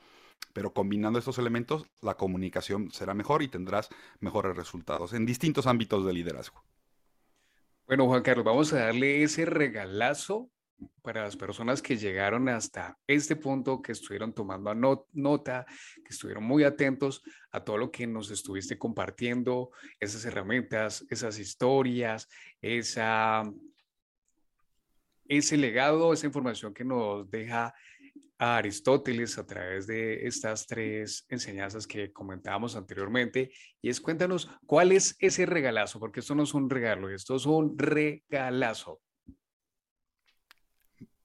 Pero 0.53 0.73
combinando 0.73 1.19
estos 1.19 1.39
elementos, 1.39 1.87
la 2.03 2.15
comunicación 2.15 2.91
será 2.91 3.15
mejor 3.15 3.43
y 3.43 3.49
tendrás 3.49 3.89
mejores 4.19 4.57
resultados 4.57 5.13
en 5.13 5.27
distintos 5.27 5.67
ámbitos 5.67 6.05
de 6.05 6.13
liderazgo. 6.13 6.65
Bueno, 7.87 8.07
Juan 8.07 8.23
Carlos, 8.23 8.45
vamos 8.45 8.73
a 8.73 8.87
darle 8.87 9.23
ese 9.23 9.45
regalazo 9.45 10.51
para 11.03 11.25
las 11.25 11.37
personas 11.37 11.83
que 11.83 11.97
llegaron 11.99 12.49
hasta 12.49 12.99
este 13.07 13.37
punto, 13.37 13.83
que 13.83 13.93
estuvieron 13.93 14.33
tomando 14.33 15.07
nota, 15.13 15.67
que 15.97 16.09
estuvieron 16.09 16.45
muy 16.45 16.65
atentos 16.65 17.23
a 17.51 17.63
todo 17.63 17.77
lo 17.77 17.91
que 17.91 18.07
nos 18.07 18.31
estuviste 18.31 18.79
compartiendo, 18.79 19.71
esas 19.99 20.25
herramientas, 20.25 21.05
esas 21.11 21.39
historias, 21.39 22.29
ese 22.63 23.53
legado, 25.59 26.13
esa 26.15 26.27
información 26.27 26.73
que 26.73 26.85
nos 26.85 27.31
deja 27.31 27.75
a 28.39 28.57
Aristóteles 28.57 29.37
a 29.37 29.47
través 29.47 29.87
de 29.87 30.27
estas 30.27 30.67
tres 30.67 31.27
enseñanzas 31.29 31.87
que 31.87 32.11
comentábamos 32.11 32.75
anteriormente. 32.75 33.53
Y 33.83 33.91
es 33.91 34.01
cuéntanos 34.01 34.51
cuál 34.67 34.93
es 34.93 35.17
ese 35.19 35.45
regalazo, 35.45 36.01
porque 36.01 36.21
esto 36.21 36.35
no 36.35 36.45
es 36.45 36.55
un 36.55 36.71
regalo, 36.71 37.11
esto 37.11 37.37
es 37.37 37.45
un 37.45 37.79
regalazo. 37.79 39.01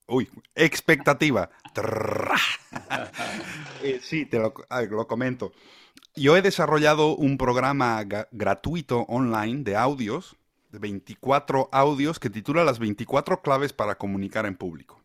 Uy, 0.08 0.30
expectativa. 0.54 1.50
Eh, 3.84 4.00
sí, 4.02 4.26
te 4.26 4.40
lo, 4.40 4.54
lo, 4.90 5.08
comento. 5.08 5.52
Yo 6.16 6.36
he 6.36 6.42
desarrollado 6.42 7.16
un 7.16 7.38
programa 7.38 8.04
gratuito 8.32 9.02
online 9.02 9.64
de 9.64 9.76
audios, 9.76 10.38
de 10.72 10.80
24 10.80 11.70
audios, 11.72 12.20
que 12.20 12.32
titula 12.32 12.64
Las 12.64 12.80
24 12.80 13.44
claves 13.44 13.74
para 13.74 13.96
comunicar 13.96 14.48
en 14.48 14.56
público. 14.56 15.00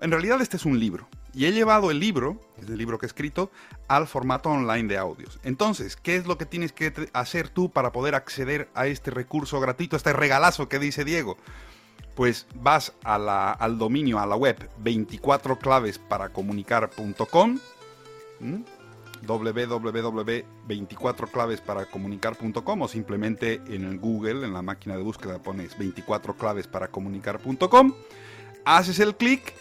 En 0.00 0.10
realidad 0.10 0.40
este 0.40 0.56
es 0.56 0.64
un 0.64 0.78
libro. 0.78 1.08
Y 1.32 1.46
he 1.46 1.52
llevado 1.52 1.90
el 1.90 1.98
libro, 1.98 2.40
es 2.58 2.68
el 2.68 2.78
libro 2.78 2.98
que 2.98 3.06
he 3.06 3.08
escrito, 3.08 3.50
al 3.88 4.06
formato 4.06 4.50
online 4.50 4.88
de 4.88 4.98
audios. 4.98 5.40
Entonces, 5.42 5.96
¿qué 5.96 6.16
es 6.16 6.26
lo 6.26 6.38
que 6.38 6.46
tienes 6.46 6.72
que 6.72 6.92
hacer 7.12 7.48
tú 7.48 7.70
para 7.70 7.90
poder 7.90 8.14
acceder 8.14 8.68
a 8.74 8.86
este 8.86 9.10
recurso 9.10 9.58
gratuito, 9.58 9.96
a 9.96 9.98
este 9.98 10.12
regalazo 10.12 10.68
que 10.68 10.78
dice 10.78 11.04
Diego? 11.04 11.36
pues 12.14 12.46
vas 12.54 12.92
al 13.02 13.78
dominio, 13.78 14.20
a 14.20 14.26
la 14.26 14.36
web 14.36 14.70
24claves 14.82 15.98
para 15.98 16.30
comunicar.com 16.30 17.58
www.24claves 19.26 21.60
para 21.60 21.86
comunicar.com 21.86 22.82
o 22.82 22.88
simplemente 22.88 23.62
en 23.66 23.84
el 23.84 23.98
Google, 23.98 24.44
en 24.44 24.52
la 24.52 24.62
máquina 24.62 24.96
de 24.96 25.02
búsqueda 25.02 25.38
pones 25.38 25.78
24 25.78 26.36
claves 26.36 26.66
para 26.66 26.88
comunicar.com, 26.88 27.94
haces 28.66 28.98
el 28.98 29.16
clic, 29.16 29.54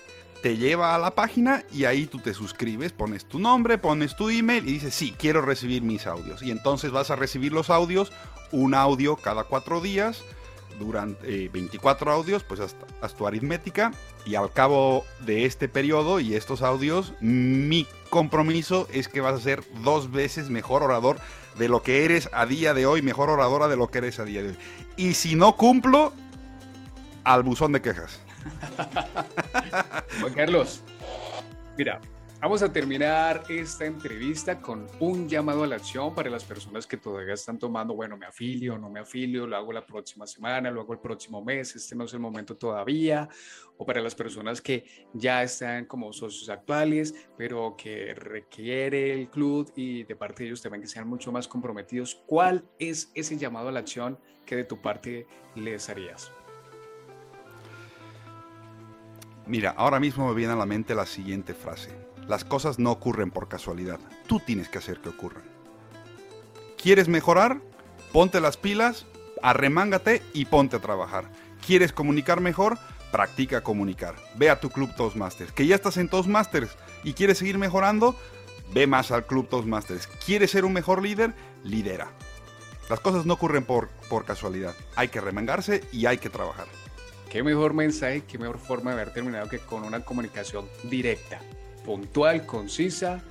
te 0.43 0.58
lleva 0.58 0.93
a 0.93 0.99
la 0.99 1.15
página 1.15 1.63
y 1.71 1.86
ahí 1.86 2.06
tú 2.06 2.19
te 2.19 2.34
suscribes, 2.34 2.91
pones 2.91 3.23
tu 3.23 3.39
nombre, 3.39 3.77
pones 3.77 4.17
tu 4.17 4.29
email 4.29 4.67
y 4.67 4.73
dices, 4.73 4.93
sí, 4.93 5.15
quiero 5.17 5.41
recibir 5.41 5.84
mis 5.84 6.06
audios. 6.06 6.43
Y 6.43 6.51
entonces 6.51 6.91
vas 6.91 7.10
a 7.12 7.15
recibir 7.15 7.53
los 7.53 7.69
audios, 7.69 8.12
un 8.51 8.75
audio 8.75 9.15
cada 9.15 9.45
cuatro 9.45 9.79
días 9.79 10.21
durante 10.79 11.47
24 11.47 12.12
eh, 12.12 12.13
audios, 12.13 12.43
pues 12.43 12.60
haz, 12.60 13.15
tu 13.15 13.25
aritmética 13.25 13.93
y 14.25 14.36
al 14.36 14.51
cabo 14.51 15.06
de 15.21 15.45
este 15.45 15.69
periodo 15.69 16.19
y 16.19 16.36
estos 16.36 16.62
audios, 16.62 17.13
mi 17.21 17.88
compromiso 18.10 18.89
es 18.91 19.08
que 19.08 19.21
vas 19.21 19.36
a 19.36 19.39
ser 19.39 19.63
dos 19.82 20.12
veces 20.12 20.49
mejor 20.49 20.84
orador 20.84 21.19
de 21.58 21.69
lo 21.69 21.84
que 21.84 22.03
eres 22.03 22.29
a 22.34 22.45
día 22.45 22.73
de 22.73 22.86
hoy, 22.86 23.01
mejor 23.01 23.29
oradora 23.29 23.69
de 23.69 23.77
lo 23.77 23.88
que 23.88 23.99
eres 23.99 24.19
a 24.19 24.25
día 24.25 24.43
de 24.43 24.49
hoy. 24.49 24.58
Y 24.97 25.13
si 25.13 25.36
no 25.36 25.56
cumplo, 25.56 26.12
al 27.23 27.43
buzón 27.43 27.71
de 27.71 27.82
quejas. 27.82 28.19
Juan 30.19 30.34
Carlos, 30.34 30.84
mira, 31.77 31.99
Vamos 32.43 32.62
a 32.62 32.73
terminar 32.73 33.45
esta 33.47 33.86
entrevista 33.86 34.60
con 34.60 34.86
un 34.99 35.29
llamado 35.29 35.63
a 35.63 35.67
la 35.67 35.77
acción 35.77 36.13
para 36.13 36.29
las 36.29 36.43
personas 36.43 36.86
que 36.86 36.97
todavía 36.97 37.36
están 37.36 37.58
tomando, 37.58 37.95
bueno, 37.95 38.17
me 38.17 38.25
afilio, 38.25 38.77
no 38.77 38.89
me 38.89 38.99
afilio, 38.99 39.47
lo 39.47 39.56
hago 39.56 39.71
la 39.71 39.86
próxima 39.86 40.27
semana, 40.27 40.69
lo 40.69 40.82
hago 40.82 40.91
el 40.91 40.99
próximo 40.99 41.41
mes, 41.41 41.73
este 41.73 41.95
no 41.95 42.03
es 42.03 42.13
el 42.13 42.19
momento 42.19 42.58
todavía, 42.58 43.29
o 43.77 43.86
para 43.86 44.01
las 44.01 44.13
personas 44.13 44.62
que 44.62 44.84
ya 45.13 45.41
están 45.41 45.86
como 45.86 46.12
socios 46.12 46.49
actuales, 46.49 47.15
pero 47.38 47.77
que 47.77 48.13
requiere 48.13 49.13
el 49.13 49.29
club 49.29 49.71
y 49.77 50.03
de 50.03 50.15
parte 50.17 50.43
de 50.43 50.49
ellos 50.49 50.62
también 50.62 50.82
que 50.82 50.89
sean 50.89 51.08
mucho 51.08 51.32
más 51.32 51.47
comprometidos, 51.47 52.23
¿cuál 52.27 52.65
es 52.77 53.10
ese 53.15 53.38
llamado 53.38 53.69
a 53.69 53.71
la 53.71 53.79
acción 53.79 54.19
que 54.45 54.58
de 54.58 54.65
tu 54.65 54.82
parte 54.82 55.27
les 55.56 55.88
harías? 55.88 56.29
Mira, 59.45 59.73
ahora 59.77 59.99
mismo 59.99 60.27
me 60.27 60.36
viene 60.36 60.53
a 60.53 60.58
la 60.58 60.65
mente 60.65 60.95
la 60.95 61.06
siguiente 61.06 61.53
frase 61.53 61.89
las 62.27 62.45
cosas 62.45 62.79
no 62.79 62.91
ocurren 62.91 63.32
por 63.32 63.47
casualidad. 63.47 63.99
Tú 64.27 64.39
tienes 64.39 64.69
que 64.69 64.77
hacer 64.77 64.99
que 64.99 65.10
ocurran. 65.10 65.43
¿Quieres 66.82 67.08
mejorar? 67.08 67.62
Ponte 68.12 68.41
las 68.41 68.58
pilas, 68.58 69.06
arremángate 69.41 70.21
y 70.34 70.45
ponte 70.45 70.77
a 70.77 70.82
trabajar. 70.82 71.25
¿Quieres 71.65 71.93
comunicar 71.93 72.41
mejor? 72.41 72.77
Practica 73.12 73.62
comunicar. 73.62 74.15
Ve 74.36 74.49
a 74.49 74.60
tu 74.60 74.69
club 74.69 74.93
Toastmasters. 74.95 75.51
¿Que 75.51 75.67
ya 75.67 75.75
estás 75.75 75.97
en 75.97 76.10
Toastmasters 76.10 76.75
y 77.03 77.13
quieres 77.13 77.38
seguir 77.38 77.58
mejorando? 77.58 78.15
Ve 78.73 78.88
más 78.88 79.12
al 79.12 79.25
club 79.25 79.47
Toastmasters. 79.49 80.08
¿Quieres 80.25 80.51
ser 80.51 80.65
un 80.65 80.73
mejor 80.73 81.01
líder? 81.01 81.34
Lidera. 81.63 82.10
Las 82.89 82.99
cosas 82.99 83.25
no 83.25 83.36
ocurren 83.36 83.63
por, 83.63 83.89
por 84.10 84.25
casualidad. 84.25 84.75
Hay 84.95 85.08
que 85.08 85.21
remangarse 85.21 85.84
y 85.91 86.06
hay 86.06 86.17
que 86.17 86.29
trabajar. 86.29 86.67
Qué 87.34 87.41
mejor 87.41 87.74
mensaje, 87.74 88.22
qué 88.28 88.38
mejor 88.38 88.60
forma 88.60 88.91
de 88.91 89.02
haber 89.02 89.12
terminado 89.12 89.50
que 89.50 89.58
con 89.58 89.84
una 89.86 90.06
comunicación 90.06 90.69
directa 90.84 91.41
puntual, 91.84 92.46
concisa, 92.46 93.24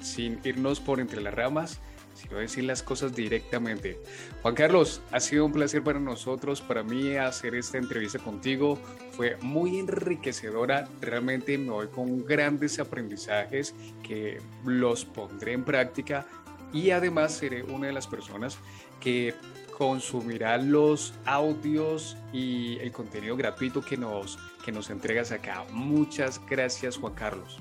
sin 0.00 0.40
irnos 0.42 0.80
por 0.80 0.98
entre 0.98 1.20
las 1.20 1.34
ramas, 1.34 1.80
sino 2.14 2.38
decir 2.38 2.64
las 2.64 2.82
cosas 2.82 3.14
directamente. 3.14 4.00
Juan 4.40 4.54
Carlos, 4.54 5.02
ha 5.12 5.20
sido 5.20 5.44
un 5.44 5.52
placer 5.52 5.84
para 5.84 6.00
nosotros, 6.00 6.62
para 6.62 6.82
mí 6.82 7.14
hacer 7.14 7.56
esta 7.56 7.76
entrevista 7.76 8.20
contigo. 8.20 8.78
Fue 9.10 9.36
muy 9.42 9.78
enriquecedora, 9.78 10.88
realmente 11.02 11.58
me 11.58 11.70
voy 11.70 11.88
con 11.88 12.24
grandes 12.24 12.78
aprendizajes 12.78 13.74
que 14.02 14.40
los 14.64 15.04
pondré 15.04 15.52
en 15.52 15.62
práctica 15.62 16.26
y 16.72 16.88
además 16.92 17.34
seré 17.34 17.64
una 17.64 17.88
de 17.88 17.92
las 17.92 18.06
personas 18.06 18.56
que 18.98 19.34
consumirá 19.78 20.58
los 20.58 21.14
audios 21.24 22.16
y 22.32 22.78
el 22.80 22.90
contenido 22.90 23.36
gratuito 23.36 23.80
que 23.80 23.96
nos, 23.96 24.36
que 24.64 24.72
nos 24.72 24.90
entregas 24.90 25.30
acá. 25.30 25.64
Muchas 25.70 26.40
gracias, 26.50 26.96
Juan 26.96 27.14
Carlos. 27.14 27.58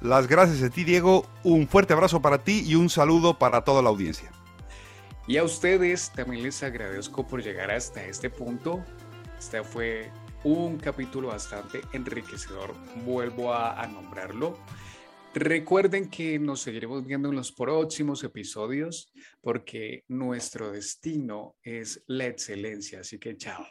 Las 0.00 0.28
gracias 0.28 0.62
a 0.62 0.70
ti, 0.70 0.84
Diego. 0.84 1.26
Un 1.42 1.66
fuerte 1.66 1.94
abrazo 1.94 2.22
para 2.22 2.44
ti 2.44 2.62
y 2.64 2.76
un 2.76 2.88
saludo 2.88 3.36
para 3.36 3.64
toda 3.64 3.82
la 3.82 3.88
audiencia. 3.88 4.30
Y 5.26 5.36
a 5.36 5.42
ustedes 5.42 6.12
también 6.12 6.44
les 6.44 6.62
agradezco 6.62 7.26
por 7.26 7.42
llegar 7.42 7.72
hasta 7.72 8.04
este 8.04 8.30
punto. 8.30 8.82
Este 9.36 9.64
fue 9.64 10.12
un 10.44 10.78
capítulo 10.78 11.28
bastante 11.28 11.80
enriquecedor. 11.92 12.72
Vuelvo 13.04 13.52
a, 13.52 13.82
a 13.82 13.86
nombrarlo. 13.88 14.56
Recuerden 15.32 16.10
que 16.10 16.40
nos 16.40 16.60
seguiremos 16.60 17.06
viendo 17.06 17.28
en 17.28 17.36
los 17.36 17.52
próximos 17.52 18.24
episodios 18.24 19.12
porque 19.40 20.04
nuestro 20.08 20.72
destino 20.72 21.56
es 21.62 22.02
la 22.08 22.26
excelencia. 22.26 23.00
Así 23.00 23.18
que 23.18 23.36
chao. 23.36 23.64